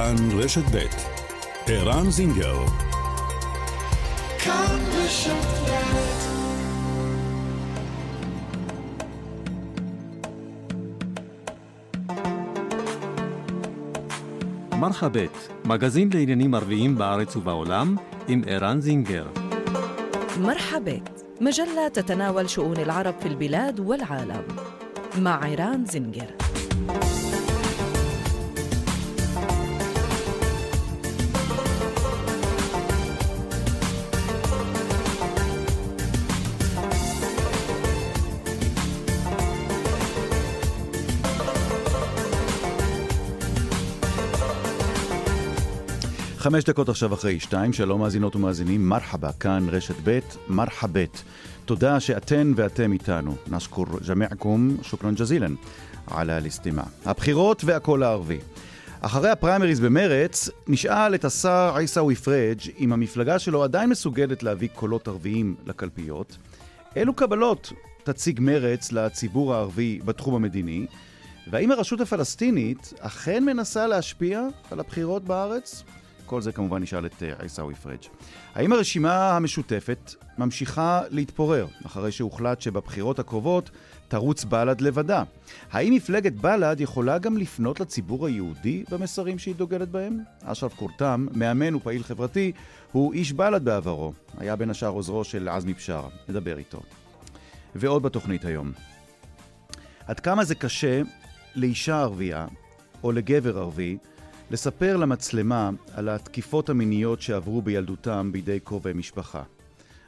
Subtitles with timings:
[0.00, 0.86] כאן רשת ב'
[1.66, 2.58] ערן זינגר
[4.38, 5.56] כאן רשת
[14.80, 17.96] מרחבת, מגזין לעניינים ערביים בארץ ובעולם,
[18.28, 19.26] עם ערן זינגר.
[20.40, 24.42] مرحبت مجلة تتناول شؤون العرب في البلاد والعالم
[25.18, 26.39] مع عيران زنجر
[46.41, 51.23] חמש דקות עכשיו אחרי שתיים, שלום מאזינות ומאזינים, מרחבה, כאן רשת ב', מרחבת.
[51.65, 53.35] תודה שאתן ואתם איתנו.
[53.47, 55.55] נשכור ג'מעכום, שוכרן ג'זילן,
[56.07, 56.83] על הלסטימה.
[57.05, 58.39] הבחירות והקול הערבי.
[59.01, 65.07] אחרי הפריימריז במרץ, נשאל את השר עיסאווי פריג' אם המפלגה שלו עדיין מסוגלת להביא קולות
[65.07, 66.37] ערביים לקלפיות.
[66.95, 70.85] אילו קבלות תציג מרץ לציבור הערבי בתחום המדיני?
[71.51, 75.83] והאם הרשות הפלסטינית אכן מנסה להשפיע על הבחירות בארץ?
[76.31, 77.99] כל זה כמובן נשאל את אה, עיסאווי פריג'.
[78.55, 83.69] האם הרשימה המשותפת ממשיכה להתפורר, אחרי שהוחלט שבבחירות הקרובות
[84.07, 85.23] תרוץ בל"ד לבדה?
[85.71, 90.19] האם מפלגת בל"ד יכולה גם לפנות לציבור היהודי במסרים שהיא דוגלת בהם?
[90.43, 92.51] אשרף קורתם, מאמן ופעיל חברתי,
[92.91, 94.13] הוא איש בל"ד בעברו.
[94.37, 96.09] היה בין השאר עוזרו של עזמי בשארה.
[96.29, 96.81] נדבר איתו.
[97.75, 98.71] ועוד בתוכנית היום.
[100.07, 101.01] עד כמה זה קשה
[101.55, 102.47] לאישה ערבייה,
[103.03, 103.97] או לגבר ערבי,
[104.51, 109.43] לספר למצלמה על התקיפות המיניות שעברו בילדותם בידי קרובי משפחה.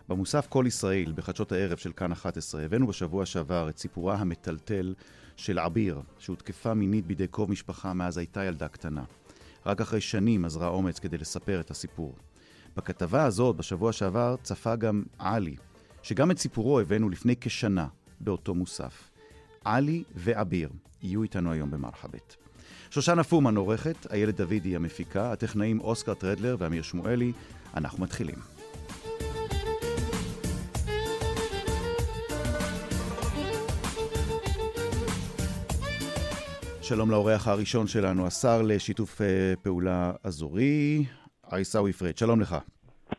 [0.10, 4.94] במוסף כל ישראל, בחדשות הערב של כאן 11, הבאנו בשבוע שעבר את סיפורה המטלטל
[5.36, 9.04] של עביר, שהותקפה מינית בידי קרוב משפחה מאז הייתה ילדה קטנה.
[9.66, 12.16] רק אחרי שנים אזרה אומץ כדי לספר את הסיפור.
[12.78, 15.56] בכתבה הזאת, בשבוע שעבר, צפה גם עלי,
[16.02, 17.88] שגם את סיפורו הבאנו לפני כשנה
[18.20, 19.09] באותו מוסף.
[19.64, 20.70] עלי ועביר
[21.02, 22.43] יהיו איתנו היום במרחבת.
[22.94, 27.31] שושנה פומן עורכת, איילת דוידי המפיקה, הטכנאים אוסקר טרדלר ואמיר שמואלי.
[27.78, 28.36] אנחנו מתחילים.
[36.82, 41.06] שלום לאורח הראשון שלנו, השר לשיתוף אה, פעולה אזורי,
[41.52, 42.56] עיסאווי פריג', שלום לך.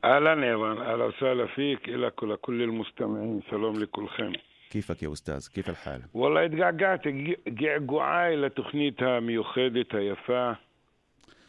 [0.04, 4.32] אהלן ערן, אהלן וסהלן פיק, אלא כל המוסתמעים, שלום לכולכם.
[4.73, 7.01] كيفك يا أستاذ؟ كيف الحال؟ والله اتقعقعت
[7.61, 10.51] قعقعاي לתוכנית המיוחדת היפה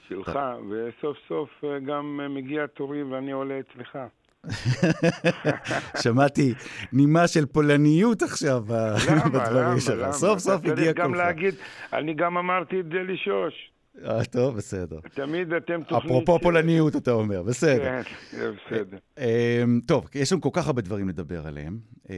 [0.09, 0.39] שלך,
[0.71, 1.51] וסוף סוף
[1.87, 3.99] גם מגיע תורי ואני עולה אצלך.
[6.03, 6.55] שמעתי
[6.93, 8.63] נימה של פולניות עכשיו
[9.33, 10.11] בדברים שלך.
[10.11, 10.97] סוף סוף הגיע קולך.
[10.97, 11.55] גם להגיד,
[11.93, 13.71] אני גם אמרתי את זה לשוש.
[14.04, 15.00] אה, טוב, בסדר.
[15.14, 16.06] תמיד אתם תוכנית...
[16.06, 18.02] אפרופו פולניות, אתה אומר, בסדר.
[18.02, 18.98] כן, בסדר.
[19.18, 21.78] אה, אמ, טוב, יש לנו כל כך הרבה דברים לדבר עליהם.
[22.10, 22.16] אה,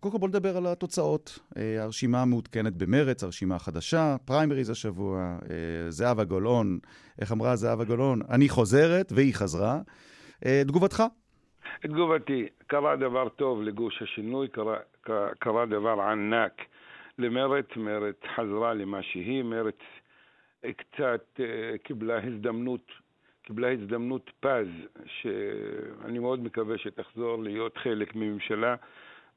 [0.00, 1.38] קודם כל בוא נדבר על התוצאות.
[1.80, 5.38] הרשימה המעודכנת במרץ, הרשימה החדשה, פריימריז השבוע,
[5.88, 6.78] זהבה גולאון,
[7.20, 8.20] איך אמרה זהבה גולאון?
[8.30, 9.80] אני חוזרת, והיא חזרה.
[10.40, 11.02] תגובתך?
[11.82, 14.76] תגובתי, קרה דבר טוב לגוש השינוי, קרה,
[15.38, 16.52] קרה דבר ענק
[17.18, 19.78] למרץ, מרץ חזרה למה שהיא, מרץ
[20.72, 22.92] קצת אה, קיבלה הזדמנות,
[23.42, 24.68] קיבלה הזדמנות פז,
[25.06, 28.76] שאני מאוד מקווה שתחזור להיות חלק מממשלה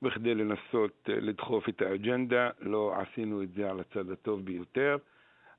[0.02, 2.50] בכדי לנסות אה, לדחוף את האג'נדה.
[2.60, 4.98] לא עשינו את זה על הצד הטוב ביותר.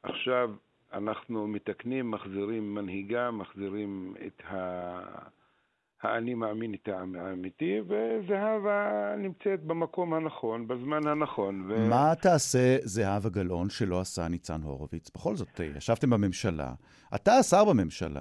[0.03, 0.51] עכשיו
[0.93, 5.38] אנחנו מתקנים, מחזירים מנהיגה, מחזירים את ה...
[6.03, 11.67] האני מאמין איתה האמיתי, וזהבה נמצאת במקום הנכון, בזמן הנכון.
[11.69, 11.89] ו...
[11.89, 15.11] מה תעשה זהבה גלאון שלא עשה ניצן הורוביץ?
[15.15, 16.73] בכל זאת, ישבתם בממשלה,
[17.15, 18.21] אתה השר בממשלה,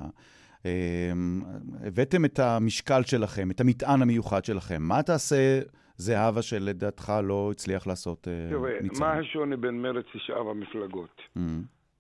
[0.66, 1.42] אמ,
[1.88, 4.82] הבאתם את המשקל שלכם, את המטען המיוחד שלכם.
[4.82, 5.60] מה תעשה
[5.98, 8.96] זהבה שלדעתך לא הצליח לעשות אה, תראה, ניצן?
[8.96, 11.22] תראה, מה השוני בין מרצ לשאר המפלגות?
[11.38, 11.42] Mm-hmm.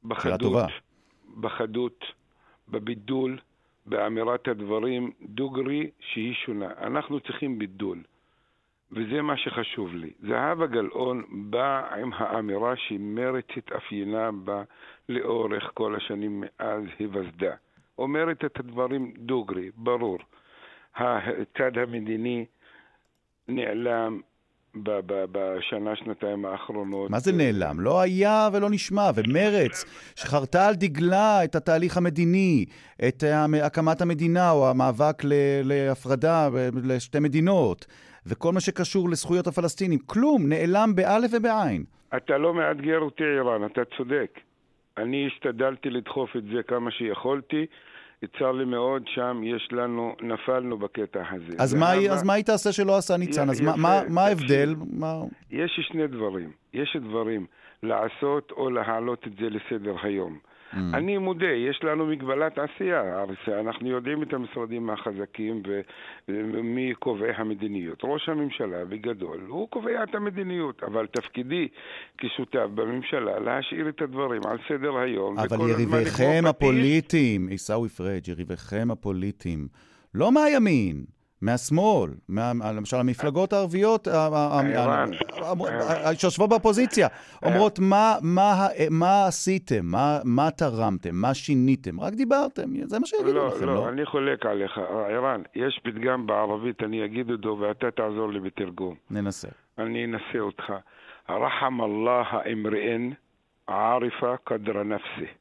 [0.03, 0.69] בחדות,
[1.41, 2.05] בחדות,
[2.69, 3.39] בבידול.
[3.87, 6.69] באמירת הדברים דוגרי שהיא שונה.
[6.81, 8.03] אנחנו צריכים בידול,
[8.91, 10.11] וזה מה שחשוב לי.
[10.19, 14.63] זהבה גלאון באה עם האמירה שמרצ התאפיינה בה
[15.09, 17.55] לאורך כל השנים מאז היווסדה.
[17.97, 20.17] אומרת את הדברים דוגרי, ברור.
[20.95, 22.45] הצד המדיני
[23.47, 24.21] נעלם,
[25.31, 27.09] בשנה, שנתיים האחרונות.
[27.09, 27.79] מה זה נעלם?
[27.79, 29.85] לא היה ולא נשמע, ומרץ,
[30.15, 32.65] שחרתה על דגלה את התהליך המדיני,
[33.07, 33.23] את
[33.63, 35.23] הקמת המדינה או המאבק
[35.63, 36.49] להפרדה
[36.83, 37.85] לשתי מדינות,
[38.25, 41.83] וכל מה שקשור לזכויות הפלסטינים, כלום, נעלם באלף ובעין.
[42.17, 44.39] אתה לא מאתגר אותי, איראן, אתה צודק.
[44.97, 47.65] אני השתדלתי לדחוף את זה כמה שיכולתי.
[48.25, 51.55] צר לי מאוד, שם יש לנו, נפלנו בקטע הזה.
[51.59, 53.49] אז מה, היא, אז מה היא תעשה שלא עשה ניצן?
[53.49, 54.21] אז מה, יפה, מה, מה.
[54.21, 54.75] ההבדל?
[54.93, 55.13] מה...
[55.51, 56.51] יש שני דברים.
[56.73, 57.45] יש דברים
[57.83, 60.37] לעשות או להעלות את זה לסדר היום.
[60.73, 60.77] Mm.
[60.93, 63.23] אני מודה, יש לנו מגבלת עשייה.
[63.59, 65.63] אנחנו יודעים את המשרדים החזקים
[66.27, 67.99] ומי קובעי המדיניות.
[68.03, 71.67] ראש הממשלה בגדול, הוא קובע את המדיניות, אבל תפקידי
[72.17, 75.39] כשותף בממשלה להשאיר את הדברים על סדר היום.
[75.39, 76.43] אבל יריביכם.
[76.47, 79.67] הפוליטיים, עיסאווי פריג', יריביכם הפוליטיים,
[80.13, 81.05] לא מהימין,
[81.41, 84.07] מהשמאל, מה, למשל המפלגות הערביות
[86.13, 87.07] שיושבות באופוזיציה,
[87.45, 93.05] אומרות מה, מה, ה- מה עשיתם, מה, מה תרמתם, מה שיניתם, רק דיברתם, זה מה
[93.05, 93.89] שיגידו לא, לכם, לא, לא?
[93.89, 94.77] אני חולק עליך.
[95.09, 98.95] ערן, יש פתגם בערבית, אני אגיד אותו ואתה תעזור לי בתרגום.
[99.11, 99.47] ננסה.
[99.77, 100.63] אני אנסה אותך.
[101.29, 102.23] רחם אללה
[102.53, 103.09] אמריאן
[103.67, 105.31] עאריפה קדרה נפסי.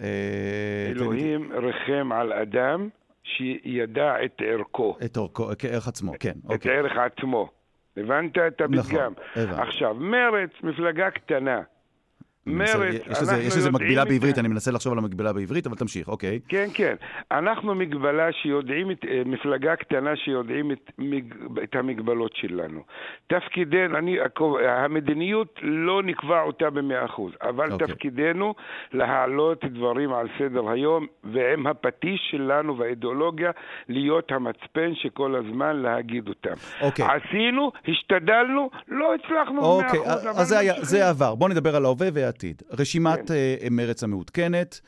[0.00, 0.06] אה,
[0.90, 2.88] אלוהים ריחם על אדם
[3.24, 6.76] שידע את ערכו, את אורכו, כערך עצמו, כן, את אוקיי.
[6.76, 7.48] ערך עצמו.
[7.96, 9.12] הבנת את נכון, הפתגם?
[9.36, 9.62] הבנתי.
[9.62, 11.62] עכשיו, מרץ, מפלגה קטנה.
[12.46, 15.76] מרץ, יש אנחנו יש לזה יודעים מקבילה בעברית, אני מנסה לחשוב על המקבילה בעברית, אבל
[15.76, 16.40] תמשיך, אוקיי.
[16.48, 16.94] כן, כן.
[17.30, 20.90] אנחנו מגבלה שיודעים, אה, מפלגה קטנה שיודעים את,
[21.62, 22.80] את המגבלות שלנו.
[23.26, 24.16] תפקידנו, אני,
[24.68, 27.86] המדיניות לא נקבע אותה במאה אחוז, אבל אוקיי.
[27.86, 28.54] תפקידנו
[28.92, 33.50] להעלות דברים על סדר היום, ועם הפטיש שלנו והאידיאולוגיה,
[33.88, 36.54] להיות המצפן שכל הזמן להגיד אותם.
[36.80, 37.04] אוקיי.
[37.04, 40.74] עשינו, השתדלנו, לא הצלחנו במאה אוקיי, אחוז, אבל אז זה היה-.
[40.82, 41.34] זה עבר.
[41.34, 42.62] בואו נדבר על ההווה והעתיד.
[42.70, 43.34] רשימת כן.
[43.34, 44.80] אה, מרץ המעודכנת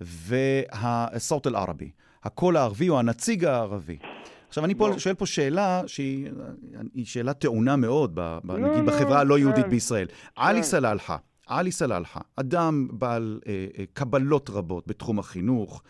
[0.00, 1.90] והסורט אל-ערבי.
[2.24, 3.98] הקול הערבי או הנציג הערבי.
[4.48, 4.98] עכשיו, אני פה לא.
[4.98, 6.30] שואל פה שאלה שהיא
[6.94, 9.70] היא שאלה טעונה מאוד, ב, ב, לא, נגיד לא, בחברה הלא יהודית כן.
[9.70, 10.06] בישראל.
[10.36, 11.16] עלי סלאלחה,
[11.46, 15.82] עלי סלאלחה, אדם בעל אה, אה, קבלות רבות בתחום החינוך.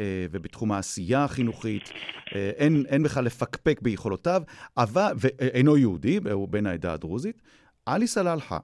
[0.00, 1.90] אה, ובתחום העשייה החינוכית,
[2.34, 4.42] אה, אין, אין בכלל לפקפק ביכולותיו,
[4.76, 7.42] אבל, ואינו יהודי, הוא בן העדה הדרוזית.
[7.86, 8.58] עלי סלאלחה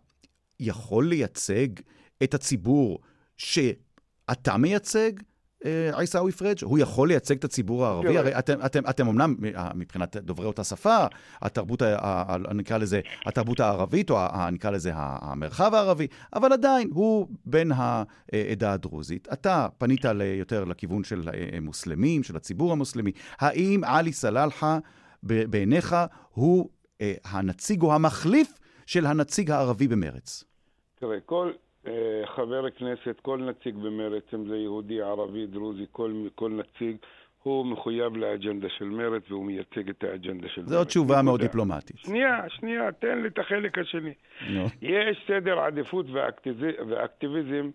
[0.61, 1.69] יכול לייצג
[2.23, 2.99] את הציבור
[3.37, 5.13] שאתה מייצג,
[5.65, 6.59] אה, עיסאווי פריג'?
[6.63, 8.09] הוא יכול לייצג את הציבור הערבי?
[8.09, 8.21] תראה.
[8.21, 11.07] הרי אתם, אתם, אתם אמנם, אה, מבחינת דוברי אותה שפה,
[11.43, 11.83] התרבות,
[12.55, 14.19] נקרא לזה, התרבות הערבית, או
[14.53, 19.29] נקרא לזה המרחב הערבי, אבל עדיין, הוא בן העדה הדרוזית.
[19.33, 20.05] אתה פנית
[20.39, 23.13] יותר לכיוון של אה, מוסלמים, של הציבור המוסלמי.
[23.39, 24.79] האם עלי סלאלחה,
[25.23, 25.97] בעיניך,
[26.31, 26.71] הוא
[27.25, 30.45] הנציג או המחליף של הנציג הערבי במרץ?
[31.01, 31.51] תראה, כל
[31.87, 31.93] אה,
[32.27, 36.97] חבר כנסת, כל נציג במרצ, אם זה יהודי, ערבי, דרוזי, כל, כל נציג,
[37.43, 40.71] הוא מחויב לאג'נדה של מרצ והוא מייצג את האג'נדה של מרצ.
[40.71, 41.41] זו תשובה מאוד.
[41.41, 41.99] דיפלומטית.
[41.99, 44.13] שנייה, שנייה, תן לי את החלק השני.
[44.51, 44.65] נו.
[44.83, 47.71] יש סדר עדיפות ואקטיביז- ואקטיביזם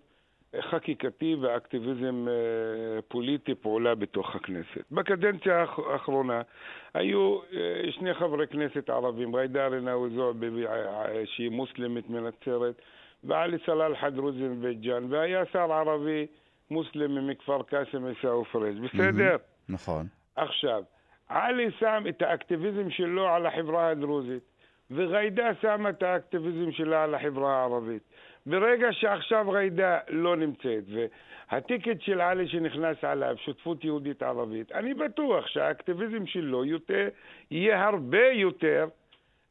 [0.56, 2.34] אה, חקיקתי ואקטיביזם אה,
[3.08, 4.84] פוליטי פעולה בתוך הכנסת.
[4.92, 6.42] בקדנציה האח- האחרונה
[6.94, 12.82] היו אה, שני חברי כנסת ערבים, ג'ידא רינאוי זועבי אה, שהיא מוסלמית מנצרת,
[13.24, 16.28] ועלי סלאלחה דרוזי מבית ג'אן, והיה שר ערבי
[16.72, 19.36] מוסלמי מכפר קאסם עיסאווי פריג', בסדר?
[19.70, 20.08] נכון.
[20.36, 20.84] עכשיו,
[21.30, 24.44] עלי שם את האקטיביזם שלו על החברה הדרוזית,
[24.92, 28.04] וג'ידא שמה את האקטיביזם שלה על החברה הערבית.
[28.46, 36.26] ברגע שעכשיו ג'ידא לא נמצאת, והטיקט של עלי שנכנס עליו, שותפות יהודית-ערבית, אני בטוח שהאקטיביזם
[36.26, 37.08] שלו יותר,
[37.52, 38.88] יהיה הרבה יותר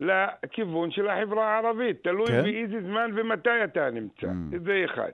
[0.00, 2.02] לכיוון של החברה הערבית.
[2.02, 2.42] תלוי כן.
[2.42, 4.26] באיזה זמן ומתי אתה נמצא.
[4.26, 4.58] Mm.
[4.64, 5.10] זה אחד.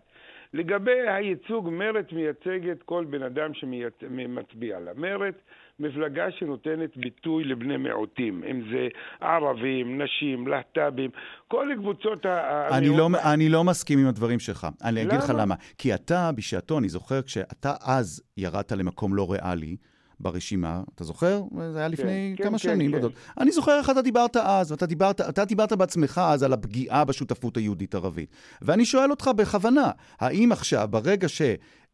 [0.54, 4.90] לגבי הייצוג, מרצ מייצגת כל בן אדם שמצביע לה.
[4.96, 5.34] מרצ,
[5.80, 8.88] מפלגה שנותנת ביטוי לבני מיעוטים, אם זה
[9.20, 11.10] ערבים, נשים, להט"בים,
[11.48, 13.08] כל קבוצות ה- אני לא.
[13.32, 14.66] אני לא מסכים עם הדברים שלך.
[14.84, 15.42] אני אגיד לך למה?
[15.42, 15.54] למה.
[15.78, 19.76] כי אתה, בשעתו, אני זוכר, כשאתה אז ירדת למקום לא ריאלי
[20.20, 21.42] ברשימה, אתה זוכר?
[21.72, 22.92] זה היה לפני כן, כמה כן, שנים.
[22.92, 23.06] כן.
[23.38, 27.56] אני זוכר איך אתה דיברת אז, ואתה דיברת, אתה דיברת בעצמך אז על הפגיעה בשותפות
[27.56, 28.30] היהודית-ערבית.
[28.62, 31.42] ואני שואל אותך בכוונה, האם עכשיו, ברגע ש...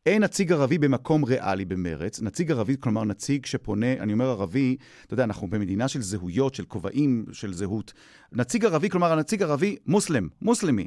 [0.06, 4.76] אין נציג ערבי במקום ריאלי במרץ, נציג ערבי, כלומר נציג שפונה, אני אומר ערבי,
[5.06, 7.92] אתה יודע, אנחנו במדינה של זהויות, של כובעים, של זהות.
[8.32, 10.86] נציג ערבי, כלומר הנציג ערבי מוסלם, מוסלמי.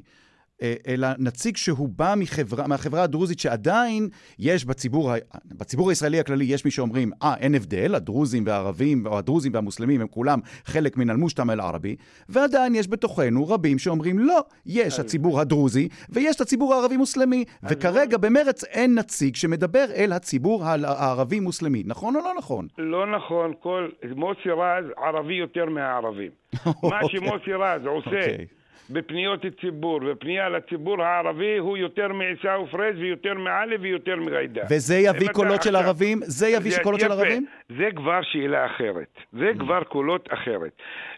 [0.62, 4.10] אה, אלא נציג שהוא בא מחברה, מהחברה הדרוזית שעדיין
[4.40, 5.12] יש בציבור,
[5.46, 10.08] בציבור הישראלי הכללי יש מי שאומרים, אה, אין הבדל, הדרוזים והערבים, או הדרוזים והמוסלמים הם
[10.08, 11.96] כולם חלק מן אל-מושתמע אל-ערבי,
[12.30, 18.64] ועדיין יש בתוכנו רבים שאומרים, לא, יש הציבור הדרוזי ויש את הציבור הערבי-מוסלמי, וכרגע במרץ
[18.64, 21.84] אין נציג שמדבר אל הציבור הערבי-מוסלמי.
[21.86, 22.68] נכון או לא נכון?
[22.78, 23.90] לא נכון, כל...
[24.16, 26.32] מוסי רז ערבי יותר מהערבים.
[26.66, 27.10] מה אוקיי.
[27.10, 28.46] שמוסי רז עושה אוקיי.
[28.90, 34.62] בפניות ציבור, ופנייה לציבור הערבי הוא יותר מעיסאווי פריג' ויותר מעלי ויותר מגיידה.
[34.72, 36.20] וזה יביא קולות של ערבים?
[36.24, 37.46] זה יביא קולות של ערבים?
[37.70, 39.18] זה כבר שאלה אחרת.
[39.34, 40.72] זה כבר קולות אחרת.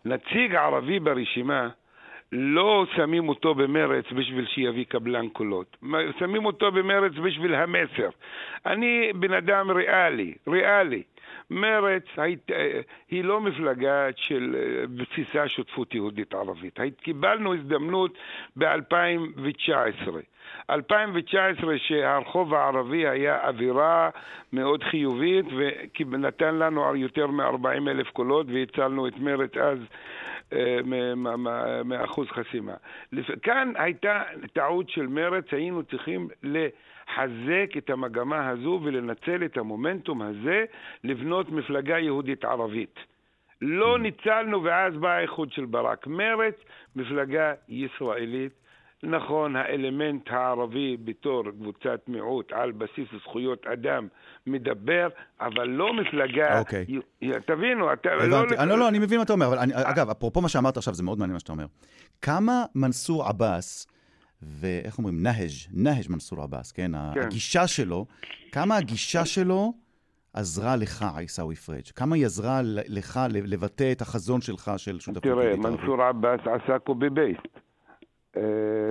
[0.05, 1.69] נציג ערבי ברשימה
[2.31, 5.77] לא שמים אותו במרץ בשביל שיביא קבלן קולות.
[6.19, 8.09] שמים אותו במרץ בשביל המסר.
[8.65, 11.03] אני בן אדם ריאלי, ריאלי.
[11.49, 12.51] מרץ היית,
[13.09, 14.55] היא לא מפלגה של
[14.95, 16.79] בסיסה שותפות יהודית ערבית.
[17.01, 18.17] קיבלנו הזדמנות
[18.55, 20.09] ב-2019.
[20.69, 24.09] 2019 שהרחוב הערבי היה אווירה
[24.53, 25.45] מאוד חיובית
[26.09, 29.77] ונתן לנו יותר מ-40 אלף קולות והצלנו את מרץ אז
[31.85, 32.73] מאחוז חסימה.
[33.41, 40.65] כאן הייתה טעות של מרץ, היינו צריכים לחזק את המגמה הזו ולנצל את המומנטום הזה
[41.03, 42.99] לבנות מפלגה יהודית ערבית.
[43.61, 43.99] לא mm.
[43.99, 46.07] ניצלנו ואז בא האיחוד של ברק.
[46.07, 46.55] מרץ,
[46.95, 48.58] מפלגה ישראלית
[49.03, 54.07] נכון, האלמנט הערבי בתור קבוצת מיעוט על בסיס זכויות אדם
[54.47, 55.07] מדבר,
[55.41, 56.59] אבל לא מפלגה...
[56.59, 56.85] אוקיי.
[57.45, 58.09] תבינו, אתה...
[58.15, 58.55] לא הבנתי.
[58.55, 58.63] לא...
[58.63, 61.03] לא, לא, אני מבין מה אתה אומר, אבל אני, אגב, אפרופו מה שאמרת עכשיו, זה
[61.03, 61.65] מאוד מעניין מה שאתה אומר.
[62.21, 63.87] כמה מנסור עבאס,
[64.41, 66.91] ואיך אומרים, נהג', נהג' מנסור עבאס, כן?
[67.13, 67.21] כן?
[67.21, 68.05] הגישה שלו,
[68.51, 69.73] כמה הגישה שלו
[70.33, 71.87] עזרה לך, עיסאווי פריג'?
[71.95, 77.09] כמה היא עזרה לך לבטא את החזון שלך של שותפות תראה, מנסור עבאס עשה קובי
[77.09, 77.68] בייסט.
[78.37, 78.41] אה,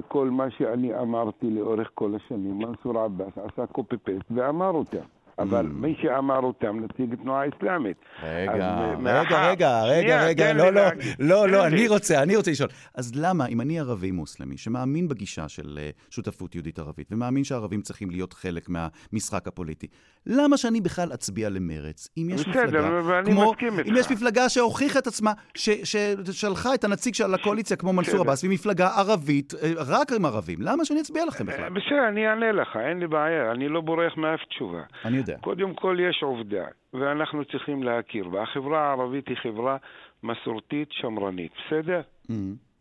[0.09, 5.18] כל מה שאני אמרתי לאורך כל השנים, מנסור עבאס עשה קופי פייסט ואמר אותם.
[5.39, 5.69] אבל mm.
[5.69, 7.97] מי שאמר אותם נציג תנועה אסלאמית.
[8.23, 10.83] רגע, רגע, רגע, רגע, רגע, לא, לא,
[11.19, 12.69] לא, לא, אני רוצה, אני רוצה לשאול.
[12.95, 17.81] אז למה, אם אני ערבי מוסלמי, שמאמין בגישה של אה, שותפות יהודית ערבית, ומאמין שהערבים
[17.81, 19.87] צריכים להיות חלק מהמשחק הפוליטי,
[20.27, 22.89] למה שאני בכלל אצביע למרץ, אם יש מפלגה,
[23.25, 23.53] כמו,
[23.89, 28.55] אם יש מפלגה שהוכיחה את עצמה, ששלחה את הנציג שלה לקואליציה, כמו מנסור עבאס, והיא
[28.55, 31.69] מפלגה ערבית, אה, רק עם ערבים, למה שאני אצביע לכם בכלל?
[31.69, 34.83] בסדר, אני אענה לך, אין לי בעיה, אני לא בורח מאף תשובה.
[35.05, 35.28] אני יודע.
[35.41, 38.43] קודם כל יש עובדה, ואנחנו צריכים להכיר בה.
[38.43, 39.77] החברה הערבית היא חברה
[40.23, 42.01] מסורתית שמרנית, בסדר?
[42.01, 42.35] Mm-hmm.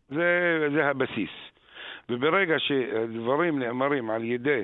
[0.10, 1.30] זה, זה הבסיס.
[2.10, 4.62] וברגע שדברים נאמרים על ידי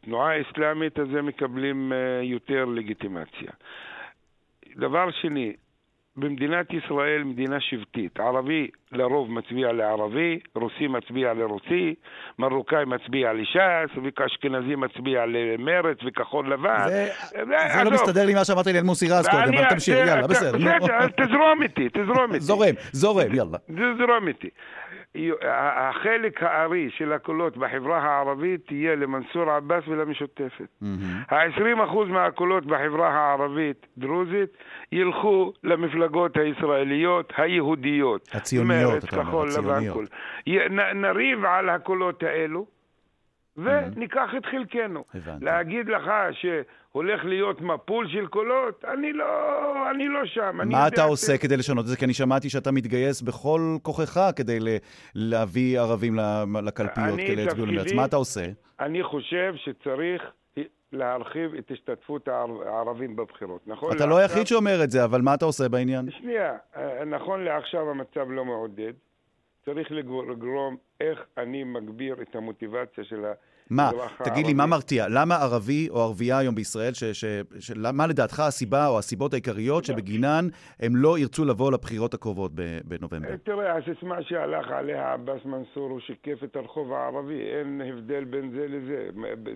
[0.00, 3.52] תנועה אסלאמית, אז הם מקבלים אה, יותר לגיטימציה.
[4.76, 5.52] דבר שני,
[6.18, 8.20] במדינת ישראל מדינה שבטית.
[8.20, 11.94] ערבי לרוב מצביע לערבי, רוסי מצביע לרוסי,
[12.38, 16.88] מרוקאי מצביע לש"ס, ואשכנזי מצביע למרץ וכחול לבן.
[16.88, 17.08] זה,
[17.74, 20.58] זה לא מסתדר לי מה שאמרת לי על מוסי רז קודם, אבל תמשיך, יאללה, בסדר.
[20.58, 22.40] בסדר, תזרום איתי, תזרום איתי.
[22.40, 23.58] זורם, זורם, יאללה.
[23.58, 24.48] תזרום איתי.
[25.42, 30.82] החלק הארי של הקולות בחברה הערבית יהיה למנסור עבאס ולמשותפת.
[31.30, 34.56] ה-20% מהקולות בחברה הערבית-דרוזית
[34.92, 38.28] ילכו למפלגות הישראליות היהודיות.
[38.32, 40.10] הציוניות, אתה אומר, הציוניות.
[40.94, 42.66] נריב על הקולות האלו.
[43.56, 45.04] וניקח את חלקנו.
[45.14, 45.44] הבנתי.
[45.44, 49.26] להגיד לך שהולך להיות מפול של קולות, אני לא,
[49.90, 50.58] אני לא שם.
[50.64, 51.38] מה אתה עושה ש...
[51.38, 51.96] כדי לשנות את זה?
[51.96, 54.58] כי אני שמעתי שאתה מתגייס בכל כוחך כדי
[55.14, 56.18] להביא ערבים
[56.64, 57.92] לקלפיות, כדי להצביעו למרץ.
[57.92, 58.44] מה אתה עושה?
[58.80, 60.22] אני חושב שצריך
[60.92, 63.96] להרחיב את השתתפות הערבים בבחירות, נכון?
[63.96, 66.10] אתה לא היחיד שאומר את זה, אבל מה אתה עושה בעניין?
[66.10, 68.92] שנייה, אה, נכון לעכשיו המצב לא מעודד.
[69.64, 73.47] צריך לגרום איך אני מגביר את המוטיבציה של הערבי.
[73.70, 73.90] מה?
[74.24, 75.06] תגיד לי, מה מרתיע?
[75.08, 77.24] למה ערבי או ערבייה היום בישראל, ש, ש,
[77.58, 80.48] ש, מה לדעתך הסיבה או הסיבות העיקריות שבגינן
[80.80, 82.52] הם לא ירצו לבוא לבחירות הקרובות
[82.84, 83.36] בנובמבר?
[83.36, 88.66] תראה, הסיסמה שהלך עליה עבאס מנסור הוא שיקף את הרחוב הערבי, אין הבדל בין זה
[88.68, 89.08] לזה.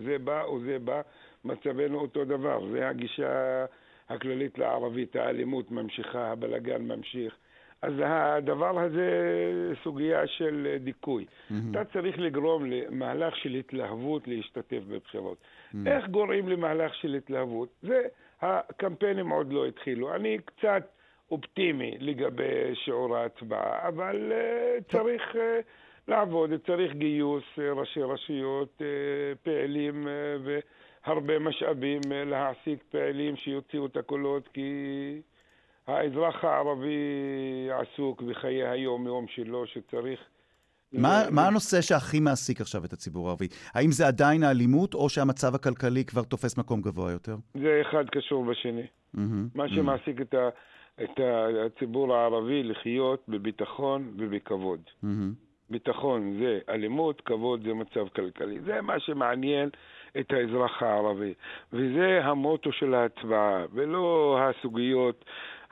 [0.05, 1.01] זה בא או זה בא,
[1.45, 2.61] מצבנו אותו דבר.
[2.73, 3.65] זה הגישה
[4.09, 7.35] הכללית לערבית, האלימות ממשיכה, הבלגן ממשיך.
[7.83, 9.11] אז הדבר הזה
[9.85, 11.25] סוגיה של דיכוי.
[11.25, 11.55] Mm-hmm.
[11.71, 15.39] אתה צריך לגרום למהלך של התלהבות להשתתף בבחירות.
[15.39, 15.77] Mm-hmm.
[15.87, 17.69] איך גורמים למהלך של התלהבות?
[17.83, 18.03] זה,
[18.41, 20.15] הקמפיינים עוד לא התחילו.
[20.15, 20.89] אני קצת
[21.31, 25.39] אופטימי לגבי שיעור ההצבעה, אבל uh, צריך uh,
[26.09, 28.85] לעבוד, צריך גיוס uh, ראשי רשויות, uh,
[29.43, 30.49] פעילים uh,
[31.07, 35.21] והרבה משאבים uh, להעסיק פעילים שיוציאו את הקולות, כי...
[35.87, 40.21] האזרח הערבי עסוק בחיי היום-יום שלו, שצריך...
[40.93, 43.49] מה, מה הנושא שהכי מעסיק עכשיו את הציבור הערבי?
[43.75, 47.37] האם זה עדיין האלימות, או שהמצב הכלכלי כבר תופס מקום גבוה יותר?
[47.55, 48.83] זה אחד קשור בשני.
[48.83, 49.19] Mm-hmm,
[49.55, 50.23] מה שמעסיק mm-hmm.
[50.23, 50.49] את, ה,
[51.05, 51.21] את
[51.67, 54.81] הציבור הערבי לחיות בביטחון ובכבוד.
[55.05, 55.07] Mm-hmm.
[55.71, 58.61] ביטחון זה אלימות, כבוד זה מצב כלכלי.
[58.61, 59.69] זה מה שמעניין
[60.21, 61.35] את האזרח הערבי.
[61.73, 65.25] וזה המוטו של ההצבעה, ולא הסוגיות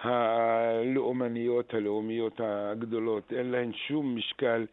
[0.02, 4.66] הלאומניות, הלאומיות הגדולות, אין להן שום משקל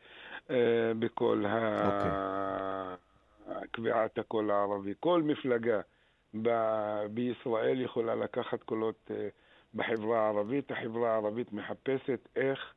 [0.50, 2.96] אה, בכל ה...
[3.72, 4.94] קביעת הקול הערבי.
[5.00, 5.80] כל מפלגה
[6.42, 9.28] ב- בישראל יכולה לקחת קולות אה,
[9.74, 10.72] בחברה הערבית.
[10.72, 12.74] החברה הערבית מחפשת איך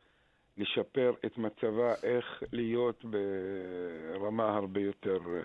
[0.59, 5.40] לשפר את מצבה, איך להיות ברמה הרבה יותר אה,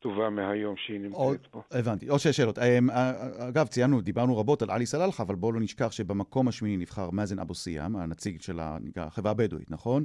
[0.00, 1.62] טובה מהיום שהיא עוד, נמצאת פה.
[1.70, 2.08] הבנתי.
[2.08, 2.58] עוד שתי שאלות.
[2.58, 3.12] אמ, אה,
[3.48, 7.38] אגב, ציינו, דיברנו רבות על עלי סלאלחה, אבל בואו לא נשכח שבמקום השמיני נבחר מאזן
[7.38, 8.60] אבו סיאם, הנציג של
[8.96, 10.04] החברה הבדואית, נכון?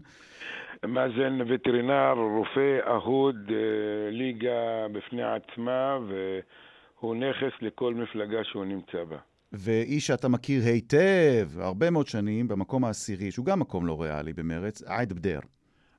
[0.87, 9.17] מאזן וטרינר, רופא אהוד, אה, ליגה בפני עצמה, והוא נכס לכל מפלגה שהוא נמצא בה.
[9.53, 14.83] ואיש שאתה מכיר היטב, הרבה מאוד שנים, במקום העשירי, שהוא גם מקום לא ריאלי במרץ,
[14.83, 15.39] עייד בדר.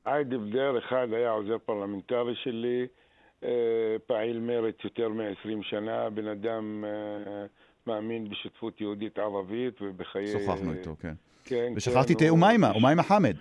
[0.04, 2.86] עייד בדר אחד היה עוזר פרלמנטרי שלי, אה,
[4.06, 7.46] פעיל מרצ יותר מ-20 שנה, בן אדם אה,
[7.86, 10.26] מאמין בשותפות יהודית-ערבית ובחיי...
[10.26, 11.12] שוחחנו איתו, כן.
[11.44, 13.34] כן, ושכחתי את כן, הוא- אומיימה, אומיימה חמד.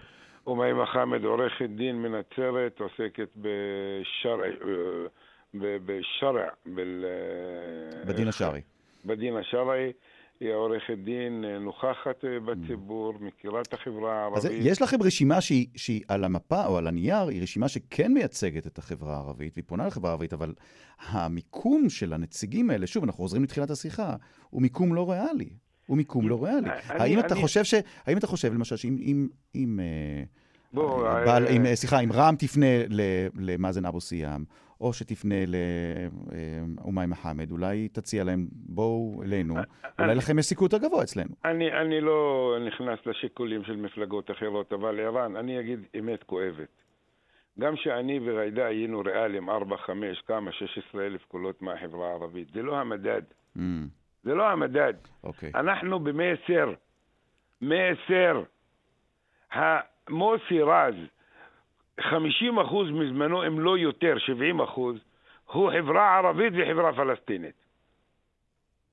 [0.47, 4.51] אומיימה חמד, עורכת דין מנצרת, עוסקת בשרע, אה,
[5.85, 6.50] בשרע, אה,
[8.05, 8.62] בדין השרעי.
[9.05, 9.91] בדין השרעי.
[10.39, 14.65] היא עורכת דין אה, נוכחת אה, בציבור, מכירה את החברה אז הערבית.
[14.71, 18.77] יש לכם רשימה שהיא, שהיא על המפה או על הנייר, היא רשימה שכן מייצגת את
[18.77, 20.53] החברה הערבית, והיא פונה לחברה הערבית, אבל
[21.09, 24.15] המיקום של הנציגים האלה, שוב, אנחנו חוזרים לתחילת השיחה,
[24.49, 25.49] הוא מיקום לא ריאלי.
[25.85, 26.69] הוא מיקום לא ריאלי.
[26.69, 27.73] אני- האם אתה אני- חושב ש...
[28.05, 28.97] האם אתה חושב, למשל, שאם...
[29.01, 30.23] אם, אם, אה,
[30.73, 32.65] בוא, בעל, אם, אה, אה, סליחה, אם רע"מ תפנה
[33.35, 34.43] למאזן אבו סיאם,
[34.82, 39.55] או שתפנה לאומי מחמד, אולי תציע להם, בואו אלינו,
[40.00, 41.36] אולי לכם יש סיכוי יותר גבוה אצלנו.
[41.46, 46.67] אני, אני לא נכנס לשיקולים של מפלגות אחרות, אבל ערן, אני אגיד אמת כואבת.
[47.60, 52.48] גם שאני וג'ידא היינו ריאליים 4, 5, כמה, 16 אלף קולות מהחברה הערבית.
[52.53, 53.22] זה לא המדד.
[53.58, 53.60] Mm,
[54.24, 54.94] זה לא המדד.
[55.24, 55.51] אוקיי.
[55.55, 56.74] אנחנו במסר.
[57.62, 58.44] מסר.
[60.10, 60.96] מוסי רז,
[62.01, 62.03] 50%
[62.91, 64.15] מזמנו, אם לא יותר,
[64.75, 64.79] 70%,
[65.53, 67.65] הוא חברה ערבית וחברה פלסטינית.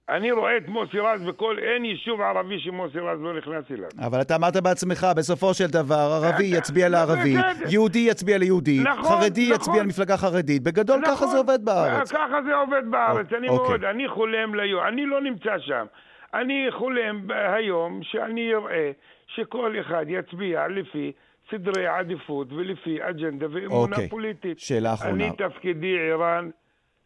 [0.08, 3.88] אני רואה את מוסי רז בכל, אין יישוב ערבי שמוסי רז לא נכנס אליו.
[4.06, 7.68] אבל אתה אמרת בעצמך, בסופו של דבר, ערבי יצביע לערבי, בסדר.
[7.70, 9.54] יהודי יצביע ליהודי, נכון, חרדי נכון.
[9.54, 10.62] יצביע למפלגה חרדית.
[10.62, 11.28] בגדול ככה נכון.
[11.28, 12.12] זה עובד בארץ.
[12.12, 13.38] ככה זה עובד בארץ, אוקיי.
[13.38, 13.68] אני אוקיי.
[13.68, 15.86] מאוד, אני חולם ליום, אני לא נמצא שם.
[16.34, 18.90] אני חולם היום שאני אראה
[19.26, 21.12] שכל אחד יצביע לפי
[21.52, 24.08] סדרי עדיפות ולפי אג'נדה ואמונה אוקיי.
[24.08, 24.58] פוליטית.
[24.58, 25.24] שאלה אחרונה.
[25.26, 26.50] אני תפקידי, ערן,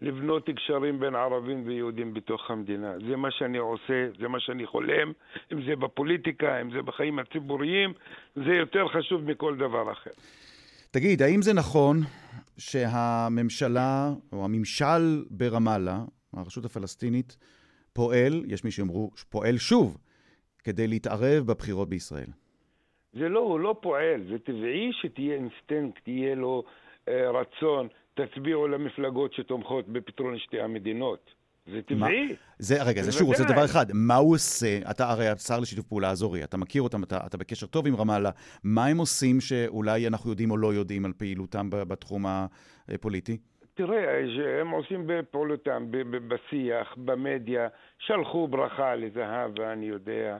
[0.01, 2.95] לבנות קשרים בין ערבים ויהודים בתוך המדינה.
[3.09, 5.13] זה מה שאני עושה, זה מה שאני חולם,
[5.53, 7.93] אם זה בפוליטיקה, אם זה בחיים הציבוריים,
[8.37, 10.11] זה יותר חשוב מכל דבר אחר.
[10.91, 12.01] תגיד, האם זה נכון
[12.59, 17.37] שהממשלה, או הממשל ברמאללה, הרשות הפלסטינית,
[17.93, 19.99] פועל, יש מי שיאמרו, פועל שוב,
[20.65, 22.29] כדי להתערב בבחירות בישראל?
[23.18, 26.64] זה לא, הוא לא פועל, זה טבעי שתהיה אינסטינקט, תהיה לו
[27.09, 31.31] אה, רצון, תצביעו למפלגות שתומכות בפתרון שתי המדינות.
[31.72, 32.35] זה טבעי.
[32.59, 33.52] זה, רגע, זה זה שוב, בוודאי.
[33.52, 34.79] דבר אחד, מה הוא עושה?
[34.90, 38.31] אתה הרי השר לשיתוף פעולה אזורי, אתה מכיר אותם, אתה, אתה בקשר טוב עם רמאללה,
[38.64, 42.24] מה הם עושים שאולי אנחנו יודעים או לא יודעים על פעילותם בתחום
[42.88, 43.37] הפוליטי?
[43.74, 44.20] תראה,
[44.61, 50.38] הם עושים בפעולתם, ב- ב- בשיח, במדיה, שלחו ברכה לזהבה, אני יודע,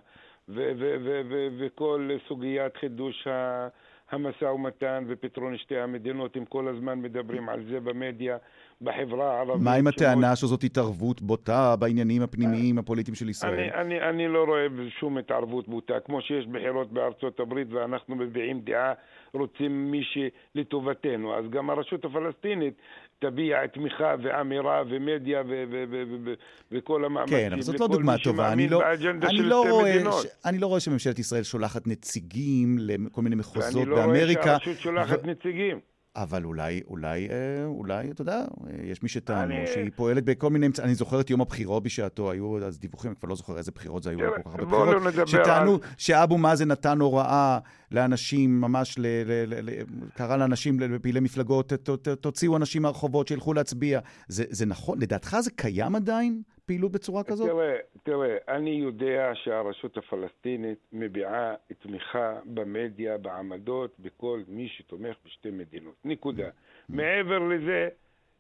[1.59, 3.68] וכל סוגיית חידוש ה-
[4.11, 8.37] המשא ומתן ופתרון שתי המדינות, הם כל הזמן מדברים על זה במדיה,
[8.82, 9.62] בחברה הערבית.
[9.62, 13.54] מה עם הטענה שזאת התערבות בוטה בעניינים הפנימיים הפוליטיים של ישראל?
[13.54, 14.66] אני, אני, אני לא רואה
[15.00, 16.00] שום התערבות בוטה.
[16.00, 18.92] כמו שיש בחירות בארצות הברית ואנחנו מביעים דעה,
[19.35, 21.35] רוצים מי שלטובתנו.
[21.35, 22.74] אז גם הרשות הפלסטינית
[23.18, 26.35] תביע תמיכה ואמירה ומדיה ו- ו- ו- ו- ו-
[26.72, 27.37] וכל המאמצים.
[27.38, 28.52] כן, אבל זאת לא דוגמה טובה.
[28.52, 28.83] אני לא,
[29.22, 30.12] אני, לא רואה.
[30.22, 34.42] ש, אני לא רואה שממשלת ישראל שולחת נציגים לכל מיני מחוזות ואני לא רואה באמריקה.
[34.44, 35.81] שהרשות שולחת ו- נציגים.
[36.16, 37.35] אבל אולי, אולי, אה,
[37.66, 38.44] אולי, אתה יודע, אה,
[38.85, 40.87] יש מי שטענו אני- שהיא פועלת בכל מיני אמצעים.
[40.88, 44.02] אני זוכר את יום הבחירות בשעתו, היו אז דיווחים, אני כבר לא זוכר איזה בחירות
[44.02, 47.59] זה היו, היו כל כך הרבה בחירות, שטענו על- שאבו מאזן נתן הוראה
[47.92, 49.83] לאנשים, ממש, ל, ל, ל, ל,
[50.14, 54.00] קרא לאנשים, לפעילי מפלגות, ת, ת, תוציאו אנשים מהרחובות, שילכו להצביע.
[54.29, 54.98] זה, זה נכון?
[55.00, 57.48] לדעתך זה קיים עדיין, פעילות בצורה כזאת?
[57.48, 65.94] תראה, תראה, אני יודע שהרשות הפלסטינית מביעה תמיכה במדיה, בעמדות, בכל מי שתומך בשתי מדינות.
[66.05, 66.48] נקודה.
[66.88, 67.88] מעבר לזה,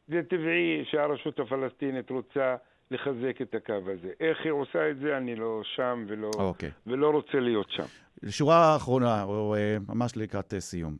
[0.08, 2.56] זה טבעי שהרשות הפלסטינית רוצה
[2.90, 4.12] לחזק את הקו הזה.
[4.20, 6.70] איך היא עושה את זה, אני לא שם ולא, אוקיי.
[6.86, 7.84] ולא רוצה להיות שם.
[8.30, 10.96] שורה אחרונה, או אה, ממש לקראת אה, סיום.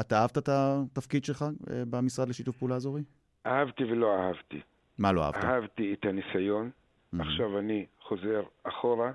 [0.00, 3.02] אתה אהבת את התפקיד שלך אה, במשרד לשיתוף פעולה אזורי?
[3.46, 4.60] אהבתי ולא אהבתי.
[5.00, 5.44] מה לא אהבת?
[5.44, 6.70] אהבתי את הניסיון,
[7.14, 7.20] Mhm.
[7.20, 9.12] עכשיו אני חוזר אחורה,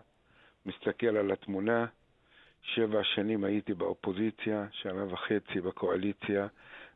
[0.65, 1.85] מסתכל על התמונה,
[2.61, 6.47] שבע שנים הייתי באופוזיציה, שנה וחצי בקואליציה.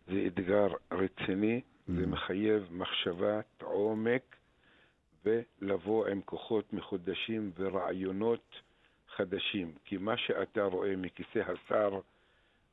[0.08, 4.36] זה אתגר רציני, זה מחייב מחשבת עומק
[5.26, 8.56] ולבוא עם כוחות מחודשים ורעיונות
[9.16, 9.74] חדשים.
[9.86, 12.00] כי מה שאתה רואה מכיסא השר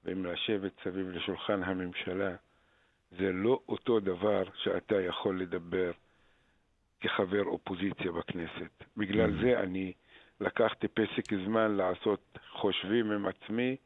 [0.04, 2.34] ומלשבת סביב לשולחן הממשלה,
[3.10, 5.90] זה לא אותו דבר שאתה יכול לדבר
[7.00, 8.84] כחבר אופוזיציה בכנסת.
[8.96, 9.92] בגלל זה אני
[10.40, 13.76] לקחתי פסק זמן לעשות חושבים עם עצמי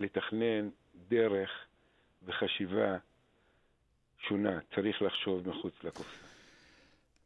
[0.00, 0.68] ולתכנן
[1.08, 1.50] דרך
[2.26, 2.96] וחשיבה
[4.28, 4.58] שונה.
[4.74, 6.26] צריך לחשוב מחוץ לקופסה.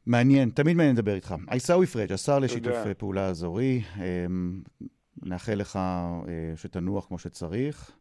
[0.06, 1.34] מעניין, תמיד מעניין לדבר איתך.
[1.50, 2.94] עיסאווי פריג', השר לשיתוף תודה.
[2.94, 4.62] פעולה אזורי, אמ,
[5.22, 7.96] נאחל לך אה, שתנוח כמו שצריך.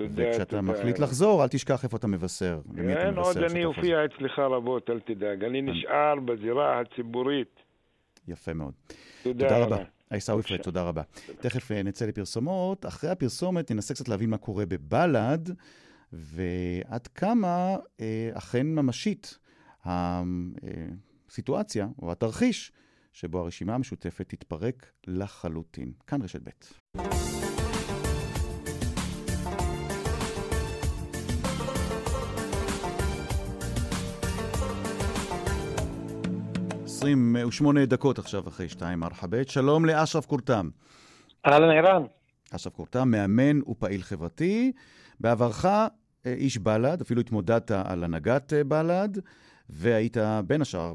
[0.00, 0.60] וכשאתה.
[0.60, 2.60] מחליט לחזור, אל תשכח איפה אתה מבשר.
[2.76, 3.64] כן, עוד אני.
[3.64, 5.44] אופיע אצלך רבות, אל תדאג.
[5.44, 7.60] אני נשאר בזירה הציבורית.
[8.28, 8.72] יפה מאוד.
[9.22, 9.76] תודה רבה.
[10.10, 11.02] עיסאווי פריג', תודה רבה.
[11.40, 12.86] תכף אה, נצא לפרסומות.
[12.86, 15.48] אחרי הפרסומת ננסה קצת להבין מה קורה בבל"ד,
[16.12, 19.38] ועד כמה אה, אכן ממשית
[19.84, 22.72] הסיטואציה, או התרחיש,
[23.12, 25.92] שבו הרשימה המשותפת תתפרק לחלוטין.
[26.06, 27.47] כאן רשת ב'.
[36.98, 39.48] עשרים ושמונה דקות עכשיו אחרי שתיים, מרחבת.
[39.48, 40.68] שלום לאשרף קורתם.
[41.46, 42.02] אהלן ערן.
[42.50, 44.72] אשרף קורתם, מאמן ופעיל חברתי.
[45.20, 45.86] בעברך אה,
[46.26, 49.18] איש בל"ד, אפילו התמודדת על הנהגת אה, בל"ד,
[49.68, 50.92] והיית בין השאר,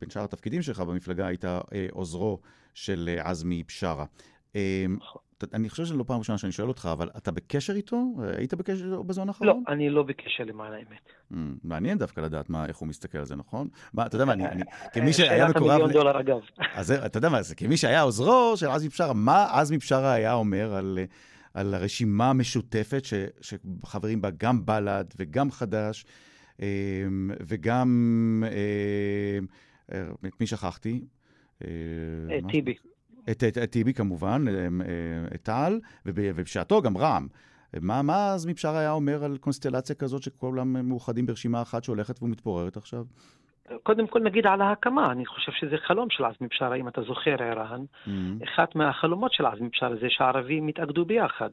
[0.00, 1.60] בין שאר התפקידים שלך במפלגה, היית אה,
[1.90, 2.38] עוזרו
[2.74, 4.04] של אה, עזמי בשארה.
[4.56, 4.84] אה,
[5.38, 8.04] ת- אני חושב שזו לא פעם ראשונה שאני שואל אותך, אבל אתה בקשר איתו?
[8.38, 9.64] היית בקשר בזמן לא, האחרון?
[9.68, 11.12] אני לא בקשר למען האמת.
[11.32, 13.68] Mm, מעניין דווקא לדעת איך הוא מסתכל על זה, נכון?
[13.94, 14.62] מה, אתה יודע מה, אני,
[14.94, 15.70] כמי אה, שהיה שאלת מקורב...
[15.70, 16.38] המיליון ל- דולר אגב.
[17.06, 20.74] אתה יודע מה זה, כמי שהיה עוזרו של עזמי בשארה, מה עזמי בשארה היה אומר
[20.74, 20.98] על,
[21.74, 23.02] הרשימה המשותפת
[23.40, 26.04] שחברים בה גם בל"ד וגם חד"ש
[26.62, 26.66] אה,
[27.46, 29.38] וגם, אה,
[30.26, 31.04] את מי שכחתי?
[31.62, 31.68] אה?
[32.50, 32.74] טיבי.
[33.30, 37.26] את, את, את טיבי כמובן, אה, את טל, וב- ובשעתו גם רע"מ.
[37.80, 42.76] מה, מה עזמי בשארה היה אומר על קונסטלציה כזאת שכולם מאוחדים ברשימה אחת שהולכת ומתפוררת
[42.76, 43.04] עכשיו?
[43.82, 47.42] קודם כל נגיד על ההקמה, אני חושב שזה חלום של עזמי בשארה, אם אתה זוכר
[47.42, 47.84] ערן.
[48.06, 48.10] Mm.
[48.44, 51.50] אחת מהחלומות של עזמי בשארה זה שהערבים יתאגדו ביחד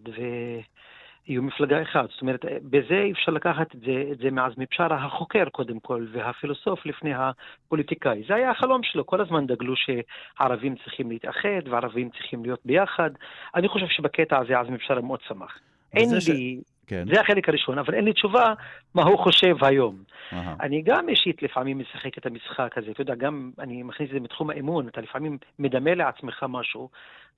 [1.28, 2.10] ויהיו מפלגה אחת.
[2.10, 6.06] זאת אומרת, בזה אי אפשר לקחת את זה, את זה מעזמי בשארה, החוקר קודם כל,
[6.12, 8.24] והפילוסוף לפני הפוליטיקאי.
[8.28, 13.10] זה היה החלום שלו, כל הזמן דגלו שערבים צריכים להתאחד וערבים צריכים להיות ביחד.
[13.56, 15.60] אני חושב שבקטע הזה עזמי בשארה מאוד שמח.
[15.94, 16.62] אין ש- לי...
[16.90, 17.06] כן.
[17.14, 18.54] זה החלק הראשון, אבל אין לי תשובה
[18.96, 20.04] מה הוא חושב היום.
[20.34, 20.56] אהה.
[20.62, 24.20] אני גם אישית לפעמים משחק את המשחק הזה, אתה יודע, גם אני מכניס את זה
[24.20, 26.90] מתחום האמון, אתה לפעמים מדמה לעצמך משהו,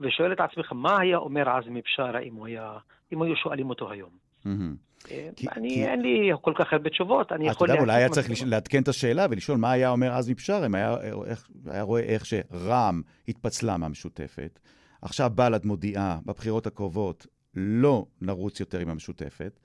[0.02, 2.74] ושואל את עצמך, מה היה אומר עזמי בשארה אם הוא היה,
[3.14, 4.10] אם היו שואלים אותו היום?
[5.12, 7.70] אה, כי- אני, כי- אין לי כל כך הרבה תשובות, אני אתה יכול...
[7.70, 8.30] יודע, אולי היה צריך.
[8.30, 12.02] לש- לעדכן את השאלה ולשאול מה היה אומר עזמי בשארה, אם היה, איך, היה רואה
[12.02, 14.60] איך שרע"מ התפצלה מהמשותפת.
[15.02, 19.60] עכשיו בל"ד מודיעה בבחירות הקרובות לא נרוץ יותר עם המשותפת.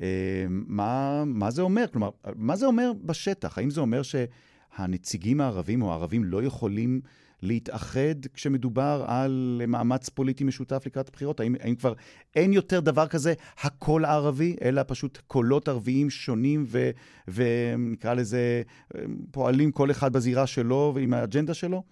[0.00, 1.84] אה, מה, מה זה אומר?
[1.92, 3.58] כלומר, מה זה אומר בשטח?
[3.58, 7.00] האם זה אומר שהנציגים הערבים או הערבים לא יכולים
[7.42, 11.40] להתאחד כשמדובר על מאמץ פוליטי משותף לקראת הבחירות?
[11.40, 11.92] האם, האם כבר
[12.36, 16.90] אין יותר דבר כזה הקול הערבי, אלא פשוט קולות ערביים שונים ו,
[17.28, 18.62] ונקרא לזה
[18.94, 21.82] אה, פועלים כל אחד בזירה שלו ועם האג'נדה שלו?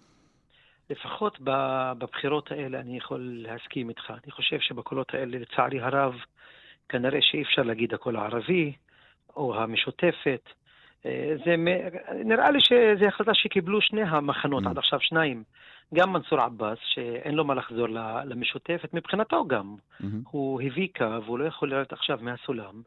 [0.91, 4.13] לפחות בבחירות האלה אני יכול להסכים איתך.
[4.23, 6.15] אני חושב שבקולות האלה, לצערי הרב,
[6.89, 8.73] כנראה שאי אפשר להגיד הקול הערבי
[9.35, 10.49] או המשותפת.
[11.05, 14.69] אה, זה, מ- נראה לי שזו החלטה שקיבלו שני המחנות, Mm.
[14.69, 15.43] עד עכשיו שניים.
[15.93, 17.87] גם מנסור עבאס, שאין לו מה לחזור
[18.25, 19.75] למשותפת, מבחינתו גם.
[19.99, 20.21] מהמם.
[20.31, 22.81] הוא הביא קו, הוא לא יכול לרדת עכשיו מהסולם.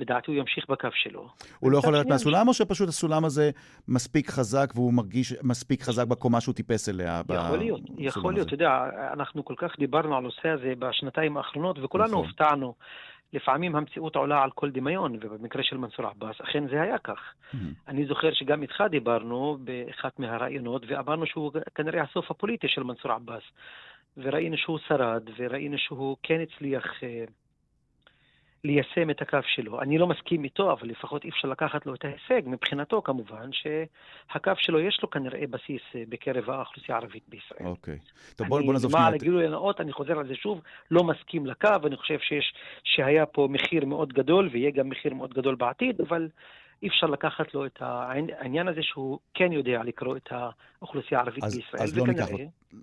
[0.00, 1.28] לדעתי הוא ימשיך בקו שלו.
[1.58, 3.50] הוא לא יכול לרדת מהסולם, או שפשוט הסולם הזה
[3.88, 7.22] מספיק חזק והוא מרגיש מספיק חזק בקומה שהוא טיפס אליה?
[7.28, 8.46] יכול להיות, יכול להיות?
[8.46, 12.24] אתה יודע, אנחנו כל כך דיברנו על הנושא הזה בשנתיים האחרונות, וכולנו נכון.
[12.24, 12.74] הופתענו.
[13.32, 17.18] לפעמים המציאות עולה על כל דמיון, ובמקרה של מנסור עבאס, אכן זה היה כך.
[17.52, 17.72] מהמם.
[17.88, 23.42] אני זוכר שגם איתך דיברנו באחת מהראיונות, ואמרנו שהוא כנראה הסוף הפוליטי של מנסור עבאס.
[24.16, 27.24] וראינו שהוא שרד, וראינו שהוא כן הצליח אה,
[28.64, 29.80] ליישם את הקו שלו.
[29.80, 34.52] אני לא מסכים איתו, אבל לפחות אי אפשר לקחת לו את ההישג, מבחינתו כמובן, שהקו
[34.56, 37.66] שלו יש לו כנראה בסיס אה, בקרב האוכלוסייה הערבית בישראל.
[37.66, 37.98] אוקיי.
[38.36, 39.06] טוב, בוא, בוא נעזוב אני, שנייה.
[39.06, 42.54] למען את- הגילוי הנאות, אני חוזר על זה שוב, לא מסכים לקו, אני חושב שיש,
[42.84, 46.28] שהיה פה מחיר מאוד גדול, ויהיה גם מחיר מאוד גדול בעתיד, אבל
[46.82, 51.56] אי אפשר לקחת לו את העניין הזה שהוא כן יודע לקרוא את האוכלוסייה הערבית אז,
[51.56, 51.82] בישראל.
[51.82, 52.06] אז לא.
[52.06, 52.28] ניקח,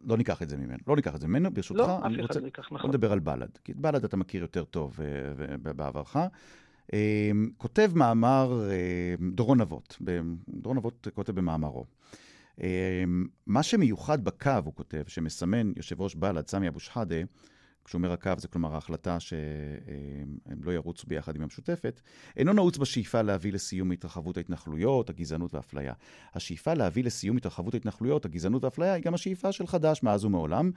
[0.04, 0.78] לא ניקח את זה ממנו.
[0.88, 1.80] לא ניקח את זה ממנו, ברשותך.
[1.80, 2.90] לא, אף אחד לא ייקח, בוא נכון.
[2.90, 3.58] נדבר על בל"ד.
[3.64, 6.18] כי את בל"ד אתה מכיר יותר טוב אה, בעברך.
[6.94, 9.98] אה, כותב מאמר אה, דורון אבות,
[10.50, 11.86] דורון אבות כותב במאמרו.
[12.62, 13.04] אה,
[13.48, 17.16] מה שמיוחד בקו, הוא כותב, שמסמן יושב ראש בל"ד, סמי אבו שחאדה,
[17.88, 22.02] כשהוא אומר הקו, זה כלומר ההחלטה שהם לא ירוצו ביחד עם המשותפת,
[22.38, 25.94] אינו נעוץ בשאיפה להביא לסיום התרחבות ההתנחלויות, הגזענות והאפליה.
[26.34, 30.72] השאיפה להביא לסיום התרחבות ההתנחלויות, הגזענות והאפליה, היא גם השאיפה של חד"ש מאז ומעולם,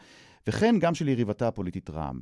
[0.47, 2.21] וכן גם של יריבתה הפוליטית רע"מ.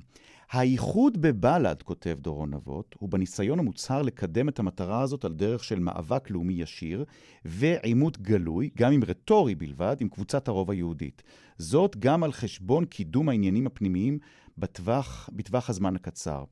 [0.53, 5.79] הייחוד בבל"ד, כותב דורון אבות, הוא בניסיון המוצהר לקדם את המטרה הזאת על דרך של
[5.79, 7.05] מאבק לאומי ישיר
[7.45, 11.23] ועימות גלוי, גם אם רטורי בלבד, עם קבוצת הרוב היהודית.
[11.59, 14.19] זאת גם על חשבון קידום העניינים הפנימיים
[14.59, 16.45] בטווח, בטווח הזמן הקצר.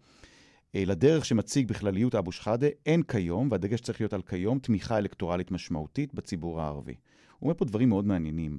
[0.74, 6.14] לדרך שמציג בכלליות אבו שחאדה, אין כיום, והדגש צריך להיות על כיום, תמיכה אלקטורלית משמעותית
[6.14, 6.94] בציבור הערבי.
[7.38, 8.58] הוא אומר פה דברים מאוד מעניינים,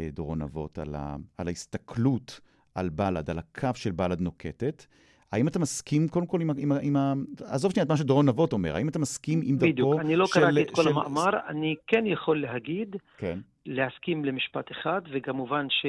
[0.00, 2.40] דורון אבות, על, ה, על ההסתכלות
[2.74, 4.84] על בל"ד, על הקו של בל"ד נוקטת.
[5.32, 7.14] האם אתה מסכים, קודם כל, עם, עם, עם ה...
[7.44, 9.72] עזוב שנייה את מה שדורון אבות אומר, האם אתה מסכים עם דרכו של...
[9.72, 10.88] בדיוק, אני לא קראתי את כל של...
[10.88, 13.38] המאמר, אני כן יכול להגיד, כן.
[13.66, 15.86] להסכים למשפט אחד, וכמובן ש...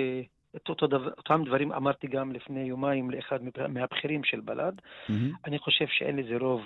[0.55, 3.39] את אותו דבר, אותם דברים אמרתי גם לפני יומיים לאחד
[3.69, 4.73] מהבכירים של בל"ד.
[4.79, 5.13] Mm-hmm.
[5.45, 6.61] אני חושב שאין לזה רוב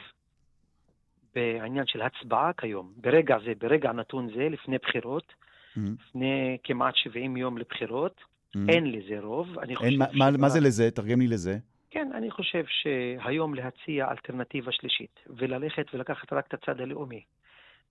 [1.35, 2.93] בעניין של הצבעה כיום.
[2.97, 5.79] ברגע זה, ברגע נתון זה, לפני בחירות, mm-hmm.
[6.09, 8.59] לפני כמעט 70 יום לבחירות, mm-hmm.
[8.69, 9.59] אין לזה רוב.
[9.59, 10.37] אני חושב אין, מה, שבא...
[10.37, 10.91] מה זה לזה?
[10.91, 11.57] תרגם לי לזה.
[11.89, 17.21] כן, אני חושב שהיום להציע אלטרנטיבה שלישית, וללכת ולקחת רק את הצד הלאומי,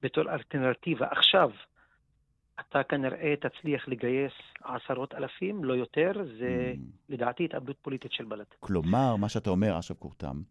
[0.02, 1.50] בתור אלטרנטיבה עכשיו,
[2.60, 4.32] אתה כנראה תצליח לגייס
[4.64, 6.78] עשרות אלפים, לא יותר, זה mm.
[7.08, 8.44] לדעתי התאבדות פוליטית של בל"ד.
[8.60, 10.42] כלומר, מה שאתה אומר, אשרף קורתם,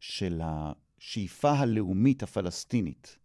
[0.00, 3.18] של השאיפה הלאומית הפלסטינית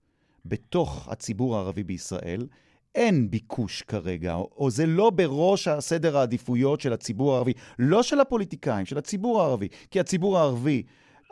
[0.46, 2.48] בתוך הציבור הערבי בישראל,
[2.96, 8.86] אין ביקוש כרגע, או זה לא בראש הסדר העדיפויות של הציבור הערבי, לא של הפוליטיקאים,
[8.86, 10.84] של הציבור הערבי, כי הציבור הערבי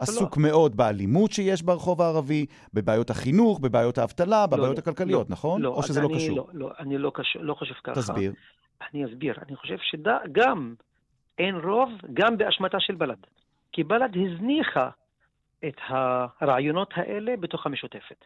[0.02, 0.44] עסוק לא.
[0.44, 5.62] מאוד באלימות שיש ברחוב הערבי, בבעיות החינוך, בבעיות האבטלה, בבעיות לא, הכלכליות, לא, נכון?
[5.62, 6.38] לא, או שזה לא קשור?
[6.38, 7.38] לא, לא, אני לא, קש...
[7.40, 7.96] לא חושב ככה.
[7.96, 8.34] תסביר.
[8.94, 9.36] אני אסביר.
[9.48, 10.74] אני חושב שגם
[11.38, 13.16] אין רוב, גם באשמתה של בל"ד.
[13.72, 14.90] כי בל"ד הזניחה
[15.68, 18.26] את הרעיונות האלה בתוך המשותפת.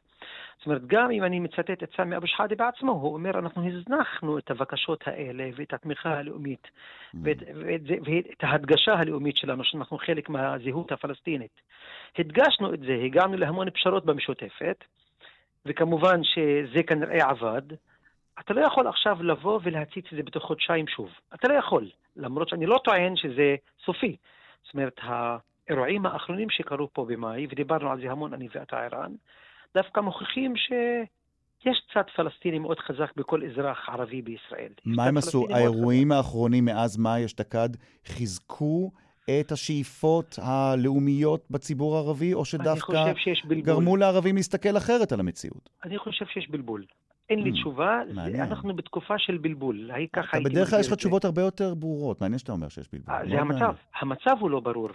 [0.57, 4.37] זאת אומרת, גם אם אני מצטט את סמי אבו שחאדה בעצמו, הוא אומר, אנחנו הזנחנו
[4.37, 7.17] את הבקשות האלה ואת התמיכה הלאומית mm.
[7.23, 11.61] ואת, ואת, ואת ההדגשה הלאומית שלנו, שאנחנו חלק מהזהות הפלסטינית.
[12.17, 14.83] הדגשנו את זה, הגענו להמון פשרות במשותפת,
[15.65, 17.61] וכמובן שזה כנראה עבד.
[18.39, 21.09] אתה לא יכול עכשיו לבוא ולהציץ את זה בתוך חודשיים שוב.
[21.33, 24.15] אתה לא יכול, למרות שאני לא טוען שזה סופי.
[24.63, 24.99] זאת אומרת,
[25.69, 29.11] האירועים האחרונים שקרו פה במאי, ודיברנו על זה המון אני ואתה ערן,
[29.73, 34.71] דווקא מוכיחים שיש צד פלסטיני מאוד חזק בכל אזרח ערבי בישראל.
[34.85, 35.45] מה הם עשו?
[35.53, 37.69] האירועים האחרונים מאז מאי אשתקד
[38.05, 38.91] חיזקו
[39.39, 43.13] את השאיפות הלאומיות בציבור הערבי, או שדווקא
[43.61, 45.69] גרמו לערבים להסתכל אחרת על המציאות?
[45.83, 46.85] אני חושב שיש בלבול.
[47.29, 48.01] אין לי תשובה,
[48.39, 49.91] אנחנו בתקופה של בלבול.
[50.11, 53.15] אתה בדרך כלל יש לך תשובות הרבה יותר ברורות, מעניין שאתה אומר שיש בלבול.
[53.29, 54.89] זה המצב, המצב הוא לא ברור.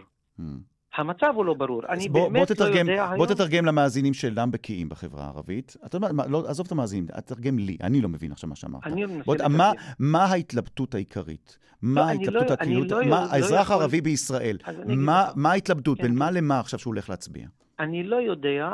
[0.95, 1.83] המצב הוא לא ברור.
[1.89, 3.35] אני בוא, באמת בוא תתרגם, לא יודע בוא היום...
[3.35, 5.77] תתרגם למאזינים שאינם בקיאים בחברה הערבית.
[5.87, 8.87] אתה יודע מה, לא, עזוב את המאזינים, תתרגם לי, אני לא מבין עכשיו מה שאמרת.
[8.87, 9.57] אני בוא, לתרגם.
[9.57, 11.59] מה, מה ההתלבטות העיקרית?
[11.83, 12.93] מה ההתלבטות לא- העיקרית?
[12.93, 15.25] אני לא- מה, לא האזרח יכול- הערבי בישראל, אז אני מה.
[15.37, 15.99] מה ההתלבטות?
[15.99, 16.03] כן.
[16.03, 17.47] בין מה למה עכשיו שהוא הולך להצביע?
[17.81, 18.69] אני לא יודע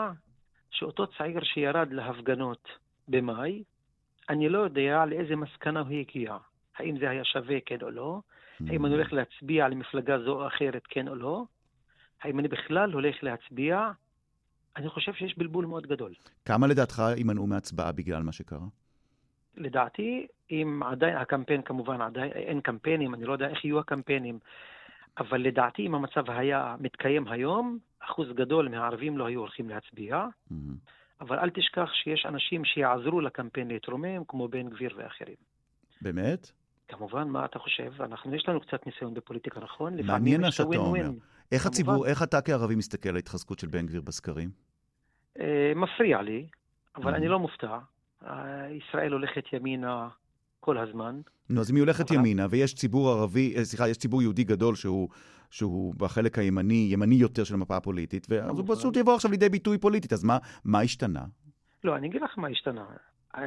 [0.71, 2.69] שאותו צעיר שירד להפגנות
[3.09, 3.63] במאי,
[4.31, 6.37] אני לא יודע לאיזה מסקנה הוא הגיע.
[6.79, 8.21] האם זה היה שווה, כן או לא?
[8.69, 11.45] האם אני הולך להצביע למפלגה זו או אחרת, כן או לא?
[12.23, 13.91] האם אני בכלל הולך להצביע?
[14.77, 16.13] אני חושב שיש בלבול מאוד גדול.
[16.45, 18.67] כמה לדעתך יימנעו מהצבעה בגלל מה שקרה?
[19.57, 24.39] לדעתי, אם עדיין, הקמפיין כמובן עדיין, אין קמפיינים, אני לא יודע איך יהיו הקמפיינים,
[25.19, 30.75] אבל לדעתי אם המצב היה מתקיים היום, אחוז גדול מהערבים לא היו הולכים להצביע, מהמם.
[31.21, 35.37] אבל אל תשכח שיש אנשים שיעזרו לקמפיין להתרומם, כמו בן גביר ואחרים.
[36.03, 36.51] באמת?
[36.89, 38.03] כמובן, מה אתה חושב?
[38.03, 40.07] אנחנו, יש לנו קצת ניסיון בפוליטיקה, נכון?
[40.07, 41.11] מעניין מה שאתה אומר.
[41.53, 41.75] איך כמובן.
[41.75, 44.51] הציבור, איך אתה כערבי מסתכל על ההתחזקות של בן גביר בסקרים?
[45.41, 46.47] אה, מפריע לי,
[46.97, 47.17] אבל Mhm.
[47.17, 47.79] אני לא מופתע.
[48.27, 50.09] אה, ישראל הולכת ימינה
[50.61, 51.21] כל הזמן.
[51.51, 54.75] נו, אז אם היא הולכת ימינה, ויש ציבור ערבי, אה, סליחה, יש ציבור יהודי גדול
[54.75, 55.09] שהוא,
[55.51, 58.75] שהוא בחלק הימני, ימני יותר של המפה הפוליטית, ואז הוא כמובן.
[58.75, 61.25] פשוט יבוא עכשיו לידי ביטוי פוליטית, אז מה, מה השתנה?
[61.85, 62.85] לא, אני אגיד לך מה השתנה.
[63.37, 63.43] אה,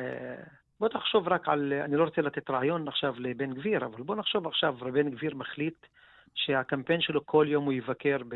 [0.80, 4.48] בוא תחשוב רק על, אני לא רוצה לתת רעיון עכשיו לבן גביר, אבל בוא נחשוב
[4.48, 5.86] עכשיו, בן גביר מחליט
[6.36, 8.36] שהקמפיין שלו כל יום הוא יבקר ב,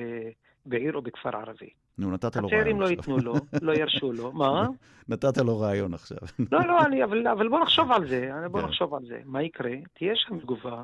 [0.66, 1.70] בעיר או בכפר ערבי.
[1.98, 3.16] נו, נתת לו הצעירים רעיון לא עכשיו.
[3.16, 4.32] ייתנו לו, לא ירשו לו.
[4.32, 4.68] מה?
[5.10, 6.18] נתת לו רעיון עכשיו.
[6.52, 8.66] לא, לא, אני, אבל, אבל בוא נחשוב על זה, בוא כן.
[8.68, 9.20] נחשוב על זה.
[9.26, 9.72] מה יקרה?
[9.98, 10.82] תהיה שם תגובה,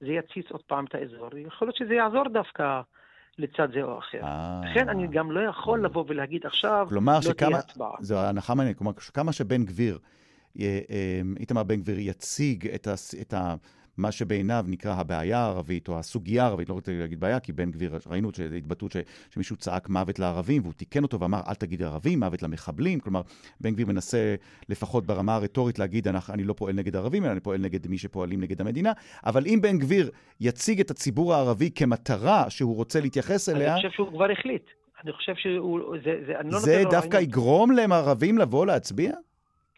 [0.00, 2.80] זה יציץ עוד פעם את האזור, יכול להיות שזה יעזור דווקא
[3.38, 4.20] לצד זה או אחר.
[4.22, 4.60] אה.
[4.64, 7.58] לכן אני גם לא יכול לבוא ולהגיד עכשיו, כלומר, לא תהיה.
[7.58, 7.90] הצבעה.
[8.00, 8.78] זו הנחה מעניינת.
[8.78, 9.98] כלומר, כמה שבן גביר,
[10.56, 13.14] י- אה, איתמר בן גביר יציג את, הס...
[13.20, 13.54] את ה...
[13.98, 17.98] מה שבעיניו נקרא הבעיה הערבית, או הסוגיה הערבית, לא רוצה להגיד בעיה, כי בן גביר,
[18.06, 18.96] ראינו שזו התבטאות ש...
[19.30, 23.00] שמישהו צעק מוות לערבים, והוא תיקן אותו ואמר, אל תגיד ערבים, מוות למחבלים.
[23.00, 23.20] כלומר,
[23.60, 24.34] בן גביר מנסה,
[24.68, 27.98] לפחות ברמה הרטורית, להגיד, "אנחנו- אני לא פועל נגד ערבים, אלא אני פועל נגד מי
[27.98, 28.92] שפועלים נגד המדינה.
[29.26, 33.90] אבל אם בן גביר יציג את הציבור הערבי כמטרה שהוא רוצה להתייחס אליה, אני חושב
[33.94, 34.62] שהוא כבר החליט.
[35.04, 37.22] אני חושב שהוא, זה, זה, אני לא זה דווקא רעיונות.
[37.22, 39.12] יגרום להם ערבים לבוא להצביע?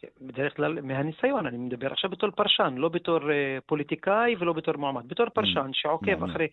[0.01, 4.77] כן, בדרך כלל מהניסיון, אני מדבר עכשיו בתור פרשן, לא בתור אה, פוליטיקאי ולא בתור
[4.77, 6.31] מועמד, בתור פרשן שעוקב מעניין.
[6.31, 6.47] אחרי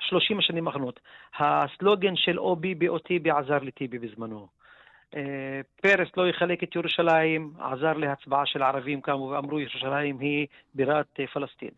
[0.00, 1.00] 30 השנים האחרונות.
[1.38, 4.46] הסלוגן של או ביבי או טיבי עזר לטיבי בזמנו.
[5.16, 11.06] אה, פרס לא יחלק את ירושלים, עזר להצבעה של הערבים קמו ואמרו ירושלים היא בירת
[11.20, 11.70] אה, פלסטין.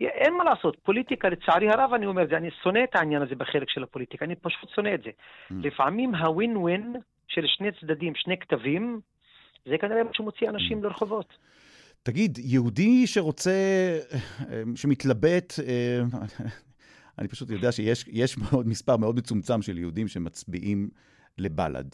[0.00, 3.34] אין מה לעשות, פוליטיקה, לצערי הרב אני אומר את זה, אני שונא את העניין הזה
[3.34, 5.10] בחלק של הפוליטיקה, אני פשוט שונא את זה.
[5.50, 6.96] לפעמים הווין ווין
[7.28, 9.00] של שני צדדים, שני כתבים,
[9.68, 11.38] זה כנראה מה שמוציא אנשים לרחובות.
[12.02, 13.50] תגיד, יהודי שרוצה,
[14.50, 16.00] אה, שמתלבט, אה,
[17.18, 20.88] אני פשוט יודע שיש יש מאוד מספר מאוד מצומצם של יהודים שמצביעים
[21.38, 21.88] לבל"ד.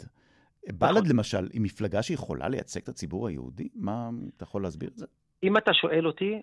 [0.67, 3.69] בל"ד למשל, היא מפלגה שיכולה לייצג את הציבור היהודי?
[3.75, 5.05] מה, אתה יכול להסביר את זה?
[5.43, 6.41] אם אתה שואל אותי,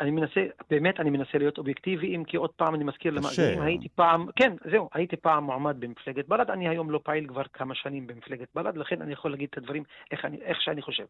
[0.00, 3.12] אני מנסה, באמת אני מנסה להיות אובייקטיבי, אם כי עוד פעם אני מזכיר.
[3.12, 7.42] למאזינים, הייתי פעם, כן, זהו, הייתי פעם מועמד במפלגת בל"ד, אני היום לא פעיל כבר
[7.52, 11.04] כמה שנים במפלגת בל"ד, לכן אני יכול להגיד את הדברים איך, אני, איך שאני חושב.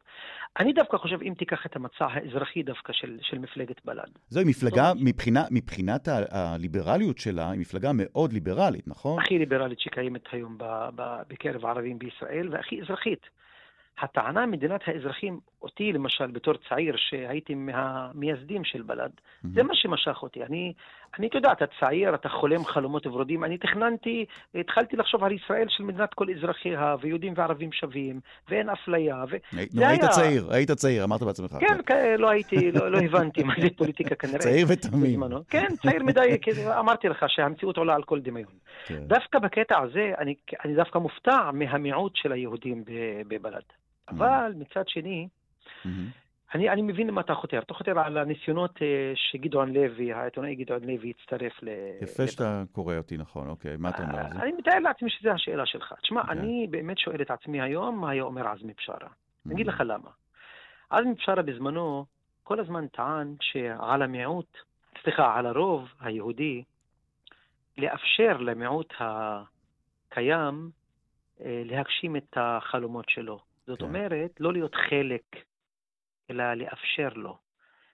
[0.59, 4.93] אני דווקא חושב, אם תיקח את המצע האזרחי דווקא של, של מפלגת בל"ד, זוהי מפלגה,
[4.95, 5.03] טוב.
[5.05, 9.23] מבחינה, מבחינת הליברליות שלה, היא מפלגה מאוד ליברלית, נכון?
[9.23, 13.39] הכי ליברלית שקיימת היום ב, ב, בקרב הערבים בישראל, והכי אזרחית.
[14.03, 19.11] הטענה מדינת האזרחים, אותי למשל בתור צעיר שהייתי מהמייסדים של בל"ד,
[19.55, 20.45] זה מה שמשך אותי.
[20.45, 20.73] אני,
[21.19, 23.45] אני, אתה יודע, אתה צעיר, אתה חולם חלומות ורודים.
[23.45, 29.25] אני תכננתי, התחלתי לחשוב על ישראל של מדינת כל אזרחיה, ויהודים וערבים שווים, ואין אפליה.
[29.31, 29.37] ו...
[29.53, 31.51] נו, היית היה- צעיר, היית צעיר, אמרת בעצמך.
[31.61, 34.39] כן, כ- לא הייתי, לא, לא הבנתי מה זה פוליטיקה כנראה.
[34.39, 35.23] צעיר ותמים.
[35.49, 38.53] כן, צעיר מדי, כי אמרתי לך שהמציאות עולה על כל דמיון.
[38.87, 39.03] כן.
[39.07, 40.35] דווקא בקטע הזה, אני,
[40.65, 42.85] אני דווקא מופתע מהמיעוט של היהודים
[43.29, 43.63] בבל"ד.
[44.11, 45.29] אבל מצד שני,
[45.85, 46.09] מהמם.
[46.55, 47.59] אני, אני מבין למה אתה חותר.
[47.59, 51.69] אתה חותר על הניסיונות אה, שגדעון לוי, העיתונאי גדעון לוי, הצטרף ל...
[52.03, 54.39] יפה שאתה קורא אותי נכון, אוקיי, מה אתה אומר על זה?
[54.43, 55.95] אני מתאר לעצמי שזו השאלה שלך.
[56.03, 56.39] תשמע, אוקיי.
[56.39, 59.09] אני באמת שואל את עצמי היום, מה היה אומר עזמי בשארה?
[59.47, 59.73] אני אגיד Mhm.
[59.73, 60.11] לך למה.
[60.91, 62.05] עזמי בשארה בזמנו
[62.45, 64.57] כל הזמן טען שעל המיעוט,
[65.03, 66.63] סליחה, על הרוב היהודי,
[67.79, 70.71] לאפשר למיעוט הקיים
[71.45, 73.48] אה, להגשים את החלומות שלו.
[73.69, 73.85] זאת כן.
[73.85, 75.37] אומרת, לא להיות חלק,
[76.31, 77.39] אלא לאפשר לו.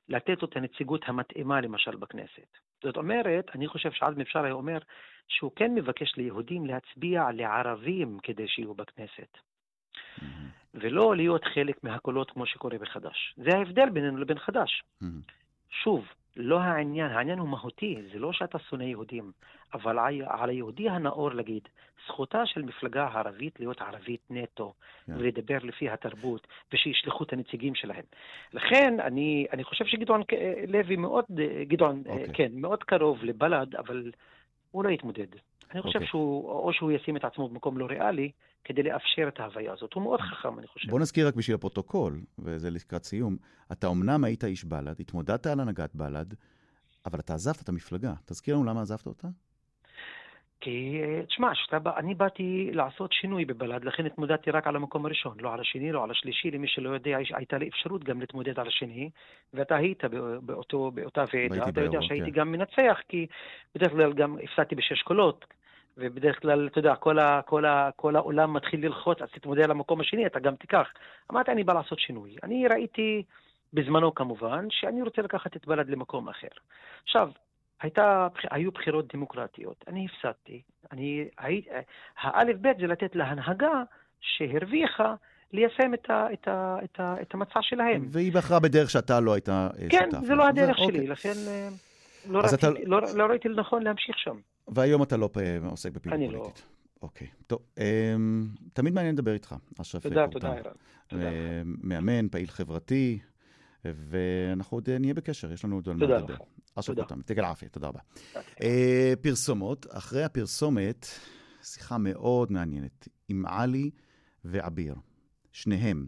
[0.08, 2.58] לתת לו את הנציגות המתאימה למשל בכנסת.
[2.82, 4.78] זאת אומרת, אני חושב שעזמי בשארה היה אומר
[5.28, 9.38] שהוא כן מבקש ליהודים להצביע לערבים כדי שיהיו בכנסת.
[10.74, 13.34] ולא להיות חלק מהקולות כמו שקורה בחד"ש.
[13.37, 14.82] זה ההבדל בינינו לבין חד"ש.
[15.70, 16.06] שוב,
[16.37, 19.33] לא העניין, העניין הוא מהותי, זה לא שאתה שונא יהודים,
[19.75, 21.68] אבל על היהודי הנאור להגיד,
[22.07, 24.73] זכותה של מפלגה ערבית להיות ערבית נטו,
[25.07, 25.12] כן.
[25.18, 28.05] ולדבר לפי התרבות, ושישלחו את הנציגים שלהם.
[28.53, 32.35] לכן, אני, אני חושב שגדעון אה, לוי מאוד, אה, גדעון, אה, אוקיי.
[32.35, 34.12] כן, מאוד קרוב לבל"ד, אבל
[34.70, 35.27] הוא לא יתמודד.
[35.74, 36.08] אני חושב אוקיי.
[36.08, 38.30] שהוא, או שהוא ישים את עצמו במקום לא ריאלי,
[38.64, 39.92] כדי לאפשר את ההוויה הזאת.
[39.92, 40.90] הוא מאוד חכם, אני חושב.
[40.90, 43.37] בוא נזכיר רק בשביל הפרוטוקול, וזה לקראת סיום,
[43.72, 46.34] אתה אמנם היית איש בל"ד, התמודדת על הנהגת בל"ד,
[47.06, 48.12] אבל אתה עזבת את המפלגה.
[48.26, 49.28] תזכיר לנו למה עזבת אותה?
[50.60, 55.37] כי, אה, תשמע, שאתה אני באתי לעשות שינוי בבל"ד, לכן התמודדתי רק על המקום הראשון,
[55.40, 56.50] לא על השני, לא על השלישי.
[56.50, 59.10] למי שלא יודע, הייתה לי אפשרות גם להתמודד על השני,
[59.54, 61.24] ואתה היית בא- באותו, באותה.
[61.32, 62.40] והייתי אתה יודע באירוע, שהייתי כן.
[62.40, 63.26] גם מנצח, כי
[63.74, 65.44] בדרך כלל גם הפסדתי בשש קולות,
[65.98, 69.70] ובדרך כלל, אתה יודע, כל, ה, כל, ה, כל העולם מתחיל ללחוץ, אז תתמודד על
[69.70, 70.88] המקום השני, אתה גם תיקח.
[71.33, 72.37] אמרתי, אני בא לעשות שינוי.
[72.42, 73.22] אני ראיתי,
[73.72, 76.48] בזמנו כמובן, שאני רוצה לקחת את בל"ד למקום אחר.
[77.04, 77.30] עכשיו,
[77.83, 80.62] הייתה, היו בחירות דמוקרטיות, אני הפסדתי.
[80.92, 81.62] אני, הי,
[82.22, 83.82] האלף בית זה לתת להנהגה
[84.20, 85.14] שהרוויחה
[85.53, 88.07] ליישם את, ה, את, ה, את, ה, את המצע שלהם.
[88.11, 89.90] והיא בחרה בדרך שאתה לא היית אה, שותף.
[89.90, 90.97] כן, זה לא הדרך אוקיי.
[90.99, 91.68] שלי, לכן אה,
[92.30, 94.36] לא, אז אתה- רציתי, לא, לא ראיתי לנכון להמשיך שם.
[94.68, 95.30] והיום אתה לא
[95.70, 96.38] עוסק בפעילות אני לא.
[96.38, 96.62] פוליטית.
[97.02, 97.28] אוקיי.
[97.46, 100.56] טוב, אמ, תמיד מעניין לדבר איתך, אשרף תודה, קורטן.
[100.56, 100.70] תודה.
[101.06, 101.22] תודה.
[101.22, 103.18] אה, מאמן, פעיל חברתי,
[103.84, 106.34] ואנחנו עוד אה, נהיה בקשר, יש לנו עוד על מה תודה לדבר.
[106.74, 107.08] אשרף תודה.
[107.08, 108.00] קורטן, תגל עפיה, תודה רבה.
[108.62, 111.06] אה, פרסומות, אחרי הפרסומת,
[111.62, 113.90] שיחה מאוד מעניינת עם עלי
[114.44, 114.94] ועביר.
[115.52, 116.06] שניהם,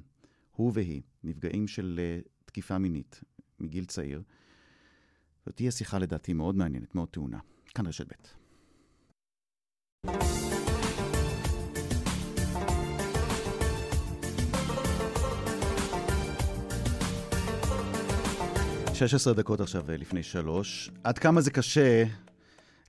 [0.52, 3.20] הוא והיא, נפגעים של אה, תקיפה מינית
[3.60, 4.22] מגיל צעיר.
[5.46, 7.38] זאת תהיה שיחה לדעתי מאוד מעניינת, מאוד טעונה.
[7.74, 8.45] כאן רשת ב'.
[18.96, 20.90] שש עשרה דקות עכשיו אה, לפני שלוש.
[21.04, 22.04] עד כמה זה קשה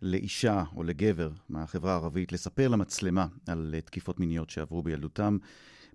[0.02, 5.38] לאישה או לגבר מהחברה הערבית לספר למצלמה על אה, תקיפות מיניות שעברו בילדותם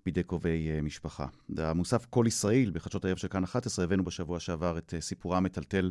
[0.05, 1.27] בידי קרובי אה, משפחה.
[1.59, 5.91] המוסף כל ישראל בחדשות הערב של כאן 11 הבאנו בשבוע שעבר את סיפורה המטלטל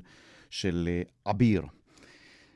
[0.50, 0.90] של
[1.26, 1.62] עביר,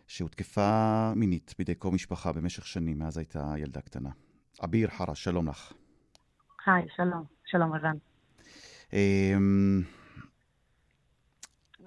[0.07, 4.09] שהותקפה מינית בידי קרוב משפחה במשך שנים, מאז הייתה ילדה קטנה.
[4.59, 5.73] עביר חרש, שלום לך.
[6.65, 7.23] היי, שלום.
[7.45, 7.97] שלום, רזן.
[8.93, 9.81] אמ,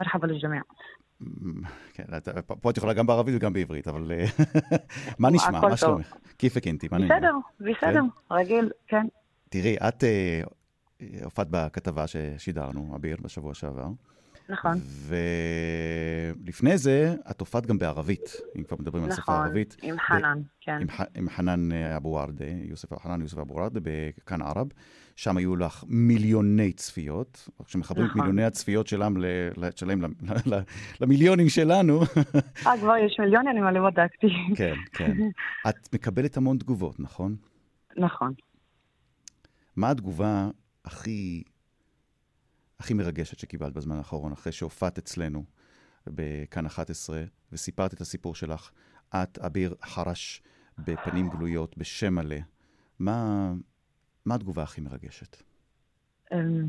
[0.00, 0.60] מרחבה לג'מיע.
[1.92, 2.04] כן,
[2.46, 4.24] פה את יכולה גם בערבית וגם בעברית, אבל אה,
[5.18, 5.60] מה נשמע?
[5.60, 5.76] מה.
[5.76, 6.14] שלומך?
[6.38, 7.22] כיפק אינטי, מה העניינים?
[7.60, 9.06] בסדר, בסדר, רגיל, כן.
[9.48, 10.40] תראי, את אה,
[11.24, 13.88] הופעת בכתבה ששידרנו, אביר, בשבוע שעבר.
[14.48, 14.78] נכון,
[16.42, 19.76] ולפני זה, את הופעת גם בערבית, אם כבר מדברים על שפה נכון, ערבית.
[19.82, 20.78] עם חנן, כן.
[20.80, 24.66] עם, ח- עם חנן אה, אבו ורדה, יוסף חנן יוסף אבו ורדה, בכאן ערב.
[25.16, 27.48] שם היו לך מיליוני צפיות.
[27.64, 28.20] כשמחברים את נכון.
[28.20, 29.24] מיליוני הצפיות שלהם, ל,
[29.76, 30.06] שלהם ל,
[30.54, 30.58] ל,
[31.00, 32.00] למיליונים שלנו,
[32.66, 34.26] אה, כבר יש מיליונים, אבל לא בדקתי.
[34.56, 35.12] כן, כן.
[35.68, 37.36] את מקבלת המון תגובות, נכון?
[37.96, 38.32] נכון.
[39.76, 40.48] מה התגובה
[40.84, 41.42] הכי,
[42.80, 45.44] הכי מרגשת שקיבלת בזמן האחרון, אחרי שהופעת אצלנו
[46.06, 47.22] בכאן 11
[47.52, 48.70] וסיפרת את הסיפור שלך?
[49.14, 50.42] את, אביר חרש,
[50.78, 52.36] בפנים גלויות, בשם מלא.
[52.98, 53.52] מה,
[54.26, 55.42] מה התגובה הכי מרגשת?
[56.32, 56.66] אמ,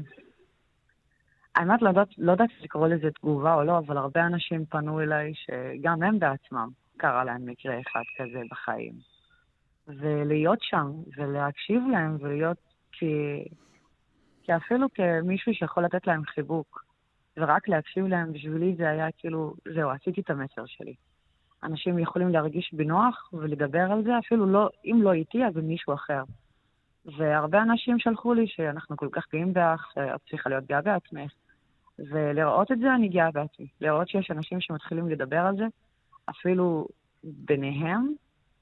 [1.55, 6.03] האמת, לא יודעת- לא לקרוא לזה תגובה או לא, אבל הרבה אנשים פנו אליי שגם
[6.03, 8.93] הם בעצמם קרה להם מקרה אחד כזה בחיים.
[9.87, 12.57] ולהיות שם, ולהקשיב להם, ולהיות
[12.91, 13.03] כ...
[14.49, 16.85] כאפילו כמישהו שיכול לתת להם חיבוק,
[17.37, 20.93] ורק להקשיב להם, בשבילי זה היה כאילו, זהו, עשיתי את המסר שלי.
[21.63, 25.93] אנשים יכולים להרגיש בנוח ולדבר על זה, אפילו לא, אם לא איתי, אז עם מישהו
[25.93, 26.23] אחר.
[27.17, 31.31] והרבה אנשים שלחו לי שאנחנו כל כך גאים בך, את צריכה להיות גאה בעצמך.
[31.99, 33.67] ולראות את זה, אני גאה בעצמי.
[33.81, 35.65] לראות שיש אנשים שמתחילים לדבר על זה,
[36.29, 36.87] אפילו
[37.23, 38.13] ביניהם,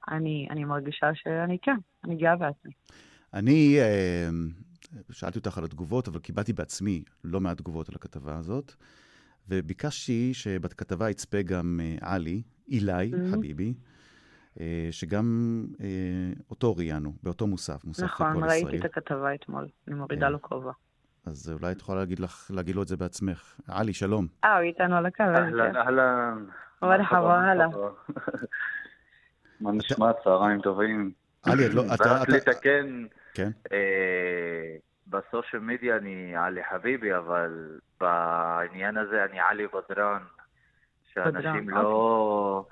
[0.07, 2.71] אני, אני מרגישה שאני כן, אני גאה בעצמי.
[3.33, 4.29] אני אה,
[5.11, 8.73] שאלתי אותך על התגובות, אבל קיבלתי בעצמי לא מעט תגובות על הכתבה הזאת,
[9.49, 13.31] וביקשתי שבכתבה יצפה גם אה, עלי, אילי, Mhm.
[13.31, 13.73] חביבי,
[14.59, 15.87] אה, שגם אה,
[16.49, 18.79] אותו ראיינו, באותו מוסף, מוסף נכון, כל ראיתי ישראל.
[18.79, 20.31] את הכתבה אתמול, אני מורידה כן.
[20.31, 20.71] לו כובע.
[21.25, 23.55] אז אולי את יכולה להגיד, לך, להגיד לו את זה בעצמך.
[23.67, 24.27] עלי, שלום.
[24.43, 25.75] אה, הוא איתנו על הקו, אהלן, כיף.
[25.75, 26.45] אהלן.
[26.81, 27.67] מרחבה, הלאה.
[29.61, 30.11] מה נשמע?
[30.23, 31.11] צהריים טובים.
[31.43, 31.83] עלי, את לא...
[31.93, 32.13] אתה...
[32.13, 33.05] רק לתקן,
[33.37, 33.49] כן.
[33.71, 34.75] אה,
[35.07, 40.21] בסושיאל מדיה אני עלי חביבי, אבל בעניין הזה אני עלי בדרן.
[41.13, 42.65] שאנשים בדרן, לא...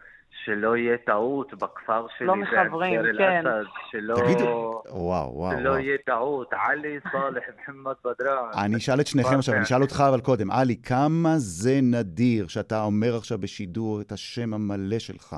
[0.46, 3.44] שלא יהיה טעות בכפר שלי, לא מחברים, כן.
[3.92, 4.16] שלא...
[4.16, 5.80] תגידו, וואו, וואו, שלא.
[5.80, 8.50] יהיה טעות, עלי סאלח מוחמד בדרן.
[8.64, 9.66] אני אשאל את שניכם עכשיו, אני כן.
[9.66, 10.52] אשאל אותך אבל קודם.
[10.52, 15.36] עלי, כמה זה נדיר שאתה אומר עכשיו בשידור את השם המלא שלך,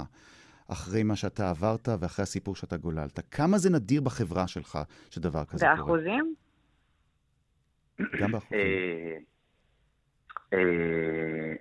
[0.71, 3.19] אחרי מה שאתה עברת ואחרי הסיפור שאתה גוללת?
[3.31, 5.75] כמה זה נדיר בחברה שלך שדבר כזה קורה?
[5.75, 6.35] באחוזים?
[8.21, 8.59] גם באחוזים.
[8.59, 9.17] אה,
[10.53, 11.53] אה,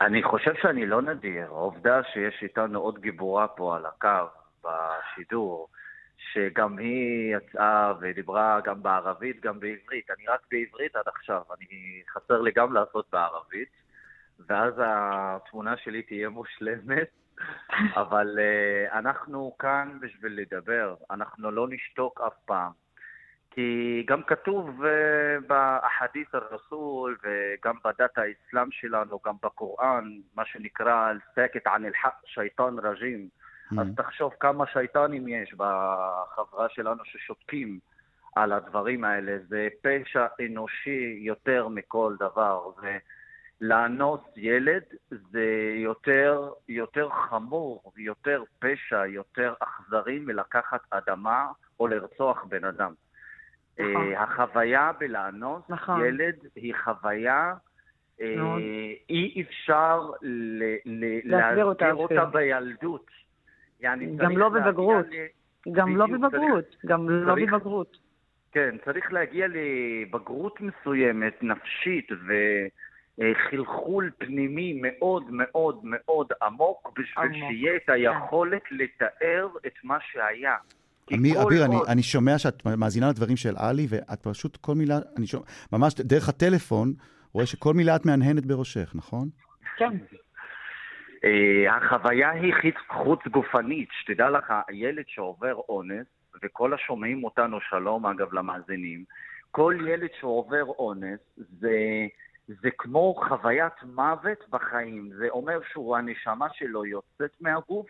[0.00, 1.46] אני חושב שאני לא נדיר.
[1.46, 4.08] העובדה שיש איתנו עוד גיבורה פה על הקו,
[4.64, 5.68] בשידור,
[6.32, 10.10] שגם היא יצאה ודיברה גם בערבית, גם בעברית.
[10.10, 13.68] אני רק בעברית עד עכשיו, אני חסר לי גם לעשות בערבית,
[14.46, 17.08] ואז התמונה שלי תהיה מושלמת.
[18.02, 22.72] אבל uh, אנחנו כאן בשביל לדבר, אנחנו לא נשתוק אף פעם.
[23.50, 30.44] כי גם כתוב uh, ב أحاديث ה رسول וגם בדת האסלאם שלנו, גם בקוראן, מה
[30.44, 33.28] שנקרא الساكت عن الحق، شيطان رجيم.
[33.70, 34.02] אז Mhm.
[34.02, 37.78] תחשוב כמה שייטנים יש בחברה שלנו ששותקים
[38.36, 39.36] על הדברים האלה.
[39.48, 42.70] זה פשע אנושי יותר מכל דבר.
[42.80, 42.98] זה
[43.60, 45.44] לאנוס ילד זה
[45.76, 51.46] יותר, יותר חמור, יותר פשע, יותר אכזרי מלקחת אדמה
[51.80, 52.92] או לרצוח בן אדם.
[53.78, 54.12] נכון.
[54.12, 56.04] אה, החוויה בלאנוס נכון.
[56.04, 57.54] ילד היא חוויה,
[58.36, 58.60] מאוד.
[59.10, 62.24] אי אפשר ל- ל- להסביר אותה אותה.
[62.24, 63.06] בילדות.
[63.80, 65.06] יעני, גם צריך לא בבגרות.
[65.72, 67.96] גם לא בבגרות, גם לא צריך- בבגרות.
[68.52, 72.08] כן, צריך להגיע לבגרות מסוימת, נפשית
[73.18, 80.56] וחלחול פנימי מאוד מאוד מאוד עמוק בשביל עמוק, שיהיה את היכולת לתאר את מה שהיה.
[81.06, 84.74] כי אמיר, אביר, אני, עוד- אני שומע שאת מאזינה לדברים של עלי, ואת פשוט כל
[84.74, 86.92] מילה, אני שומע, ממש דרך הטלפון,
[87.32, 89.28] רואה שכל מילה את מהנהנת בראשך, נכון?
[89.76, 89.96] כן.
[91.24, 92.52] אה, החוויה היא
[92.88, 96.06] חוץ גופנית, שתדע לך, ילד שעובר אונס,
[96.42, 99.04] וכל השומעים אותנו, שלום אגב למאזינים,
[99.50, 101.76] כל ילד שעובר אונס זה,
[102.48, 105.10] זה כמו חוויית מוות בחיים.
[105.18, 107.86] זה אומר שהוא, הנשמה שלו יוצאת מהגוף,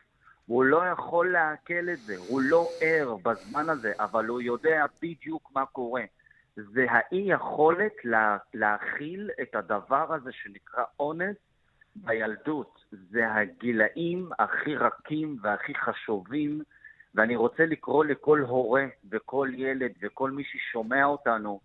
[0.46, 5.50] הוא לא יכול לעכל את זה, הוא לא ער בזמן הזה, אבל הוא יודע בדיוק
[5.54, 6.02] מה קורה.
[6.56, 11.36] זה האי יכולת לה, להכיל את הדבר הזה שנקרא אונס
[11.96, 12.84] בילדות.
[12.90, 16.62] זה הגילאים הכי רכים והכי חשובים,
[17.14, 21.60] ואני רוצה לקרוא לכל הורה וכל ילד וכל מי ששומע אותנו,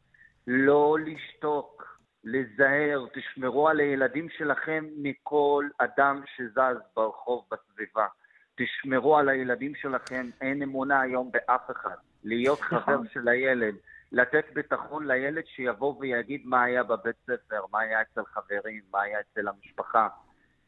[0.47, 1.92] לא לשתוק,
[2.24, 8.07] לזהר, תשמרו על הילדים שלכם מכל אדם שזז ברחוב בסביבה.
[8.55, 11.95] תשמרו על הילדים שלכם, אין אמונה היום באף אחד.
[12.24, 13.07] להיות חבר נכון.
[13.13, 13.76] של הילד,
[14.11, 19.19] לתת ביטחון לילד שיבוא ויגיד מה היה בבית ספר, מה היה אצל חברים, מה היה
[19.19, 20.07] אצל המשפחה.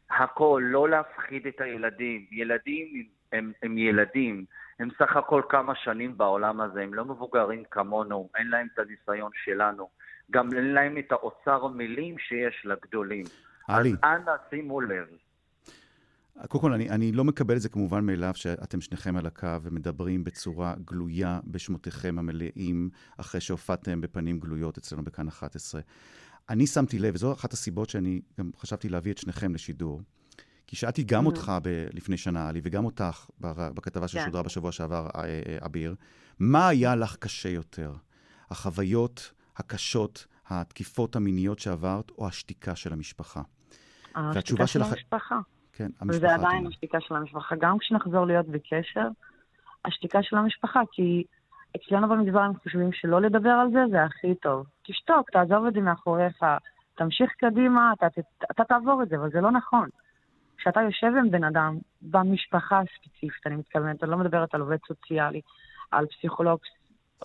[0.10, 2.26] הכל, לא להפחיד את הילדים.
[2.32, 4.46] ילדים הם, הם ילדים,
[4.80, 9.32] הם סך הכל כמה שנים בעולם הזה, הם לא מבוגרים כמונו, אין להם את הניסיון
[9.44, 9.90] שלנו.
[10.32, 13.26] גם אין להם את האוצר מילים שיש לגדולים.
[13.68, 15.08] עלי, אז אנא שימו לב.
[16.48, 20.24] קודם כל, אני, אני לא מקבל את זה כמובן מאליו שאתם שניכם על הקו ומדברים
[20.24, 25.82] בצורה גלויה בשמותיכם המלאים, אחרי שהופעתם בפנים גלויות אצלנו בכאן 11.
[26.50, 30.02] אני שמתי לב, וזו אחת הסיבות שאני גם חשבתי להביא את שניכם לשידור,
[30.68, 35.22] כי שאלתי גם אותך ב- לפני שנה, עלי, וגם אותך בכתבה ששודרה בשבוע שעבר, אה,
[35.24, 35.96] אה, אביר,
[36.40, 37.94] מה היה לך קשה יותר?
[38.50, 43.42] החוויות הקשות, התקיפות המיניות שעברת, או השתיקה של המשפחה?
[44.16, 45.40] והתשובה השתיקה של שלך- המשפחה.
[45.74, 46.18] כן, המשפחה.
[46.18, 47.56] וזה עדיין השתיקה של המשפחה.
[47.60, 49.08] גם כשנחזור להיות בקשר,
[49.86, 51.24] השתיקה של המשפחה, כי
[51.76, 54.66] אצלנו במגזר הם חושבים שלא לדבר על זה, זה הכי טוב.
[54.84, 56.46] תשתוק, תעזוב את זה מאחוריך,
[56.96, 59.90] תמשיך קדימה, אתה, אתה, אתה תעבור את זה, אבל זה לא נכון.
[60.58, 65.42] כשאתה יושב עם בן אדם, במשפחה הספציפית, אני מתכוונת, אני לא מדברת על עובד סוציאלי,
[65.92, 66.60] על פסיכולוג,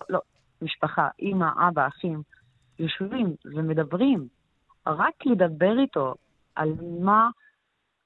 [0.09, 0.19] לא,
[0.61, 2.21] משפחה, אימא, אבא, אחים,
[2.79, 4.27] יושבים ומדברים,
[4.87, 6.15] רק לדבר איתו
[6.55, 7.29] על מה,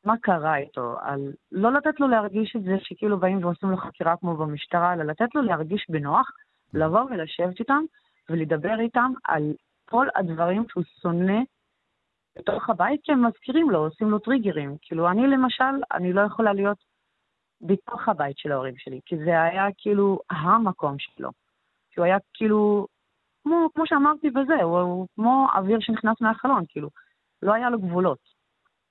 [0.05, 4.17] מה קרה איתו, על לא לתת לו להרגיש את זה שכאילו באים ועושים לו חקירה
[4.17, 6.31] כמו במשטרה, אלא לתת לו להרגיש בנוח,
[6.73, 7.83] לבוא ולשבת איתם
[8.29, 9.53] ולדבר איתם על
[9.85, 11.39] כל הדברים שהוא שונא
[12.35, 14.75] בתוך הבית, כי הם מזכירים לו, עושים לו טריגרים.
[14.81, 16.77] כאילו, אני למשל, אני לא יכולה להיות
[17.61, 21.29] בתוך הבית של ההורים שלי, כי זה היה כאילו המקום שלו.
[21.95, 22.87] כי הוא היה כאילו,
[23.43, 26.89] כמו, כמו שאמרתי בזה, הוא, הוא כמו אוויר שנכנס מהחלון, כאילו,
[27.41, 28.19] לא היה לו גבולות.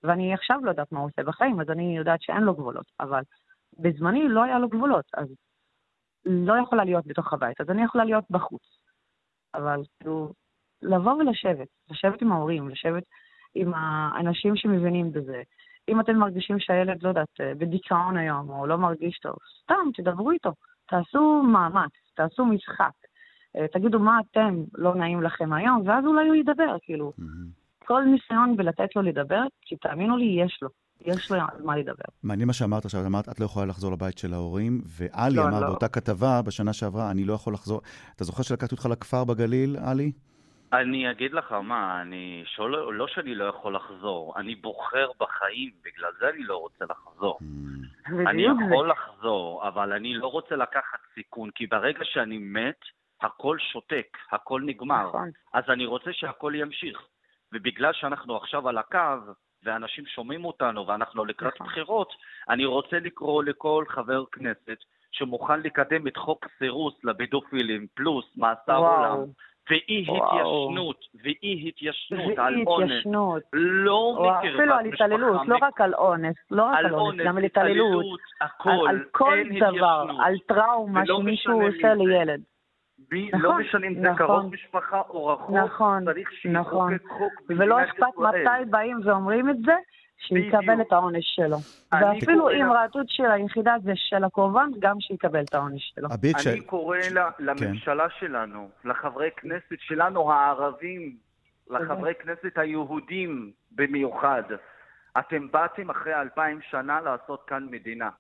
[0.03, 3.23] ואני עכשיו לא יודעת מה הוא עושה בחיים, אז אני יודעת שאין לו גבולות, אבל
[3.79, 5.29] בזמני לא היה לו גבולות, אז
[6.25, 8.63] לא יכולה להיות בתוך הבית, אז אני יכולה להיות בחוץ.
[9.55, 10.33] אבל כאילו,
[10.83, 13.05] לבוא ולשבת, לשבת עם ההורים, לשבת
[13.55, 15.43] עם האנשים שמבינים בזה.
[15.89, 20.53] אם אתם מרגישים שהילד, לא יודעת, בדיכאון היום, או לא מרגיש טוב, סתם, תדברו איתו.
[20.89, 22.93] תעשו מאמץ, תעשו משחק.
[23.57, 27.13] אה, תגידו מה אתם לא נעים לכם היום, ואז אולי הוא ידבר, כאילו.
[27.87, 30.69] כל ניסיון בלתת לו לדבר, כי תאמינו לי, יש לו.
[31.01, 32.05] יש לו על מה לדבר.
[32.23, 35.61] מעניין מה שאמרת עכשיו, אמרת, את לא יכולה לחזור לבית של ההורים, ועלי לא, אמר
[35.61, 35.67] לא.
[35.67, 37.81] באותה כתבה בשנה שעברה, אני לא יכול לחזור.
[38.17, 40.13] אתה זוכר שלקחתי אותך לכפר בגליל, עלי?
[40.81, 46.11] אני אגיד לך מה, אני שואל, לא שאני לא יכול לחזור, אני בוחר בחיים, בגלל
[46.19, 47.39] זה אני לא רוצה לחזור.
[48.07, 48.65] אני בדיוק זה.
[48.65, 52.81] יכול לחזור, אבל אני לא רוצה לקחת סיכון, כי ברגע שאני מת,
[53.23, 55.09] הכל שותק, הכל נגמר.
[55.09, 55.31] נכון.
[55.53, 57.03] אז אני רוצה שהכל ימשיך.
[57.53, 59.33] ובגלל שאנחנו עכשיו על הקו,
[59.65, 61.67] ואנשים שומעים אותנו, ואנחנו לקראת נכון.
[61.67, 62.13] בחירות,
[62.49, 64.79] אני רוצה לקרוא לכל חבר כנסת
[65.13, 68.77] שמוכן לקדם את חוק סירוס לבידופילים, פלוס מאסר.
[68.77, 69.19] עולם,
[69.71, 70.07] ואי.
[70.09, 73.07] התיישנות, ואי התיישנות על אונס.
[73.53, 77.45] לא מקרבת אפילו על התעללות, לא רק על אונס, לא רק על אונס, גם על
[77.45, 78.05] התעללות,
[78.89, 80.07] על, כל דבר.
[80.21, 81.95] על טראומה שמישהו עושה.
[81.95, 82.41] לילד.
[83.11, 84.27] בי, נכון, לא משנה אם זה נכון.
[84.27, 86.93] קרוב משפחה או רחוק, נכון, צריך נכון.
[86.93, 88.19] שיחוקק חוק ולא אכפת.
[88.19, 89.75] מתי באים ואומרים את זה,
[90.19, 90.81] שיקבל.
[90.81, 91.57] את העונש שלו.
[91.93, 96.09] ואפילו אם רעתות של היחידה זה של הקורבן, גם שיקבל את העונש שלו.
[96.47, 101.17] אני קורא ל- לממשלה שלנו, לחברי כנסת שלנו הערבים,
[101.71, 104.43] לחברי כנסת היהודים במיוחד.
[105.19, 108.11] אתם באתם אחרי אלפיים שנה לעשות כאן מדינה.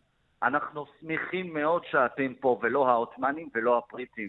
[0.42, 4.28] אנחנו שמחים מאוד שאתם פה, ולא העות'מאנים ולא הבריטים.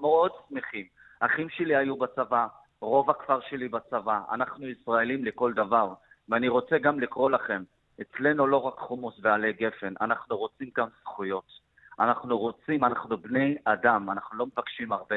[0.00, 0.86] מאוד שמחים.
[1.20, 2.46] אחים שלי היו בצבא,
[2.80, 4.20] רוב הכפר שלי בצבא.
[4.32, 5.92] אנחנו ישראלים לכל דבר.
[6.28, 7.62] ואני רוצה גם לקרוא לכם,
[8.00, 11.62] אצלנו לא רק חומוס ועלי גפן, אנחנו רוצים גם זכויות.
[12.00, 15.16] אנחנו רוצים, אנחנו בני אדם, אנחנו לא מבקשים הרבה.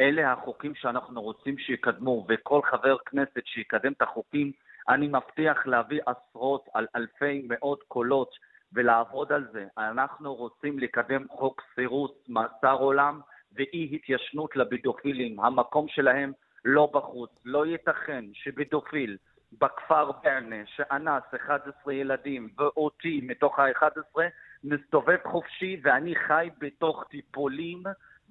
[0.00, 4.52] אלה החוקים שאנחנו רוצים שיקדמו, וכל חבר כנסת שיקדם את החוקים,
[4.88, 8.30] אני מבטיח להביא עשרות על אלפי מאות קולות
[8.72, 9.66] ולעבוד על זה.
[9.78, 13.20] אנחנו רוצים לקדם חוק סירוס, מאסר עולם
[13.52, 15.40] ואי התיישנות לבידופילים.
[15.40, 16.32] המקום שלהם
[16.64, 17.30] לא בחוץ.
[17.44, 19.16] לא ייתכן שבידופיל
[19.52, 24.20] בכפר ברנה, שאנס 11 ילדים ואותי מתוך ה-11,
[24.64, 27.82] מסתובב חופשי ואני חי בתוך טיפולים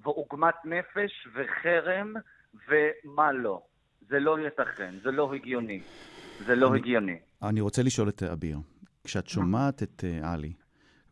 [0.02, 2.14] ועוגמת נפש וחרם
[2.68, 3.62] ומה לא.
[4.08, 5.80] זה לא ייתכן, זה לא הגיוני.
[6.46, 7.18] זה לא אני, הגיוני.
[7.42, 8.58] אני רוצה לשאול את אביר,
[9.04, 10.52] כשאת שומעת את uh, עלי,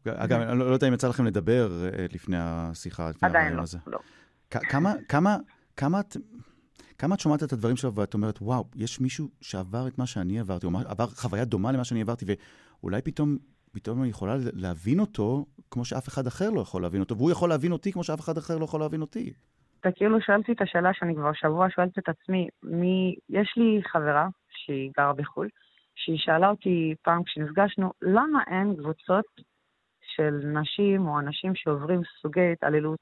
[0.09, 3.57] אגב, אני לא, לא יודע אם יצא לכם לדבר uh, לפני השיחה, לפני עדיין הרעיון
[3.57, 3.79] לא, הזה.
[3.87, 3.99] לא.
[4.51, 5.37] כ- כמה, כמה,
[5.77, 6.17] כמה את...
[6.99, 10.41] כמה את שומעת את הדברים שלו ואת אומרת, וואו, יש מישהו שעבר את מה שאני
[10.41, 12.25] עברתי, או עבר חוויה דומה למה שאני עברתי,
[12.83, 13.37] ואולי פתאום,
[13.73, 17.49] פתאום אני יכולה להבין אותו כמו שאף אחד אחר לא יכול להבין אותו, והוא יכול
[17.49, 19.33] להבין אותי כמו שאף אחד אחר לא יכול להבין אותי.
[19.81, 23.15] אתה כאילו שואל אותי את השאלה שאני כבר שבוע שואלת את עצמי, מי...
[23.29, 25.49] יש לי חברה שהיא גרה בחו"ל,
[25.95, 29.25] שהיא שאלה אותי פעם כשנפגשנו, למה אין קבוצות
[30.15, 33.01] של נשים או אנשים שעוברים סוגי התעללות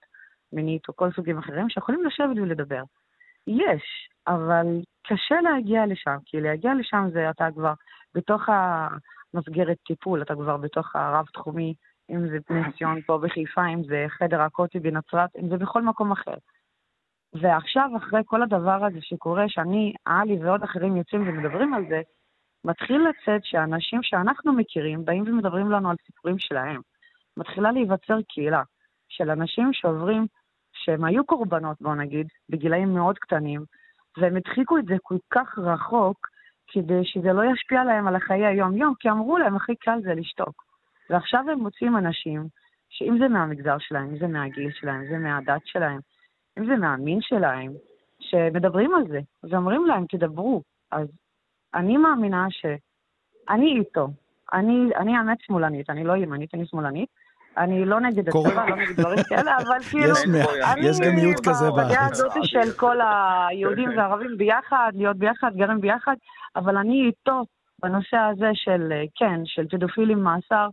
[0.52, 2.82] מינית או כל סוגים אחרים שיכולים לשבת ולדבר?
[3.46, 4.66] יש, אבל
[5.06, 7.72] קשה להגיע לשם, כי להגיע לשם זה אתה כבר
[8.14, 11.74] בתוך המסגרת טיפול, אתה כבר בתוך הרב-תחומי,
[12.10, 16.12] אם זה בני ציון פה בחיפה, אם זה חדר הקוטי בנצרת, אם זה בכל מקום
[16.12, 16.34] אחר.
[17.32, 22.00] ועכשיו, אחרי כל הדבר הזה שקורה, שאני, עלי ועוד אחרים יוצאים ומדברים על זה,
[22.64, 26.80] מתחיל לצאת שאנשים שאנחנו מכירים באים ומדברים לנו על סיפורים שלהם.
[27.36, 28.62] מתחילה להיווצר קהילה
[29.08, 30.26] של אנשים שעוברים,
[30.84, 33.64] שהם היו קורבנות, בוא נגיד, בגילאים מאוד קטנים,
[34.16, 36.18] והם הדחיקו את זה כל כך רחוק,
[36.66, 40.64] כדי שזה לא ישפיע עליהם על החיי היום-יום, כי אמרו להם, הכי קל זה לשתוק.
[41.10, 42.48] ועכשיו הם מוצאים אנשים,
[42.88, 46.00] שאם זה מהמגזר שלהם, אם זה מהגיל שלהם, אם זה מהדת שלהם,
[46.58, 47.72] אם זה מהמין שלהם,
[48.20, 50.62] שמדברים על זה, ואומרים להם, תדברו.
[50.92, 51.08] אז
[51.74, 54.08] אני מאמינה שאני איתו.
[54.52, 57.08] אני, אני האמת שמאלנית, אני לא ימנית, אני שמאלנית.
[57.56, 58.28] אני לא נגד.
[58.28, 60.14] הצבא, לא נגד דברים כאלה, אבל כאילו...
[60.72, 61.26] אני
[61.70, 62.06] בדעה.
[62.10, 66.14] הזאת של כל היהודים והערבים ביחד, להיות ביחד, גרים ביחד,
[66.56, 67.42] אבל אני איתו
[67.82, 70.68] בנושא הזה של, כן, של פדופילים מאסר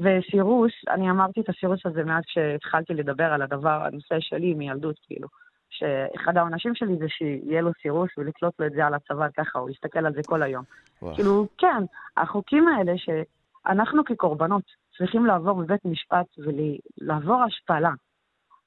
[0.00, 0.72] וסירוס.
[0.88, 5.28] אני אמרתי את הסירוס הזה מאז שהתחלתי לדבר על הדבר, הנושא שלי מילדות, כאילו.
[5.70, 9.70] שאחד העונשים שלי זה שיהיה לו סירוס ולתלות לו את זה על הצוואר ככה, הוא
[9.70, 10.64] יסתכל על זה כל היום.
[11.02, 11.14] וואו.
[11.14, 11.82] כאילו, כן,
[12.16, 17.90] החוקים האלה שאנחנו כקורבנות צריכים לעבור בבית משפט ולעבור השפלה.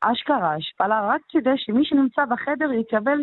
[0.01, 3.17] אשכרה, השפלה, רק כדי שמי שנמצא בחדר יקבל,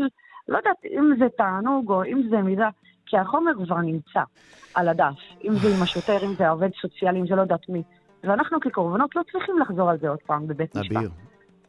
[0.48, 2.68] לא יודעת אם זה תענוג או אם זה מידה,
[3.06, 4.20] כי החומר כבר נמצא
[4.74, 5.14] על הדף.
[5.44, 7.82] אם זה עם השוטר, אם זה העובד סוציאלי, אם זה לא יודעת מי.
[8.24, 10.96] ואנחנו כקורבנות לא צריכים לחזור על זה עוד פעם בבית משפט.
[10.96, 11.10] אביר,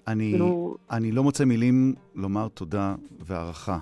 [0.07, 3.77] אני, כאילו- אני לא מוצא מילים לומר תודה והערכה.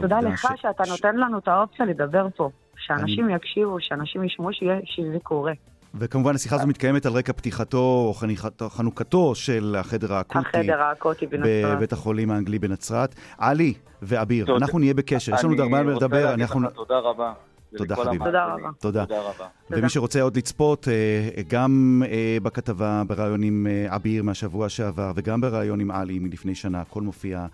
[0.00, 2.50] תודה לך ש- שאתה ש- נותן לנו את האופציה לדבר פה.
[2.76, 5.52] שאנשים יקשיבו, שאנשים ישמעו שיהיה- שזה קורה.
[5.94, 8.14] וכמובן השיחה הזו מתקיימת על רקע פתיחתו או
[8.68, 10.48] חנוכתו של החדר האקוטי.
[10.48, 11.76] החדר האקוטי בנצרת.
[11.76, 13.14] בבית החולים האנגלי בנצרת.
[13.38, 14.58] עלי ואביר, תודה.
[14.58, 15.94] אנחנו נהיה בקשר, יש לנו עוד הרבה מה לדבר.
[15.94, 16.62] אני רוצה להגיד אנחנו...
[16.62, 17.32] לך תודה רבה.
[17.76, 18.24] תודה, חביבי.
[18.24, 18.44] תודה.
[18.44, 18.70] רבה.
[18.80, 19.06] תודה.
[19.06, 19.46] תודה רבה.
[19.70, 25.40] ומי שרוצה עוד לצפות, אה, גם אה, בכתבה בריאיון עם אה, אביר מהשבוע שעבר, וגם
[25.40, 27.46] בריאיון עם עלי מלפני שנה, הכל מופיע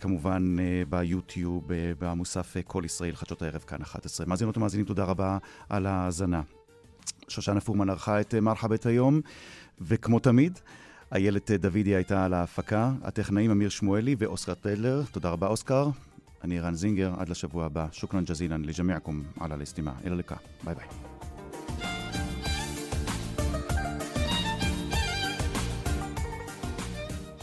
[0.00, 0.56] כמובן
[0.88, 1.64] ביוטיוב,
[1.98, 4.26] במוסף כל ישראל, חדשות הערב, כאן 11.
[4.26, 6.40] מאזינות ומאזינים, תודה רבה על ההאזנה.
[7.28, 9.20] שושנה פורמן ערכה את אה, מרחבת היום,
[9.80, 10.58] וכמו תמיד,
[11.14, 15.02] איילת אה, דוידי הייתה על ההפקה, הטכנאים אמיר שמואלי ואוסקר טלר.
[15.12, 15.88] תודה רבה, אוסקר.
[16.44, 17.86] אני רן זינגר, עד לשבוע הבא.
[17.92, 19.92] שוכרן ג'זילן לג'מיעכם על הלסטימה.
[20.04, 20.36] אלה לקה.
[20.64, 21.13] ביי ביי.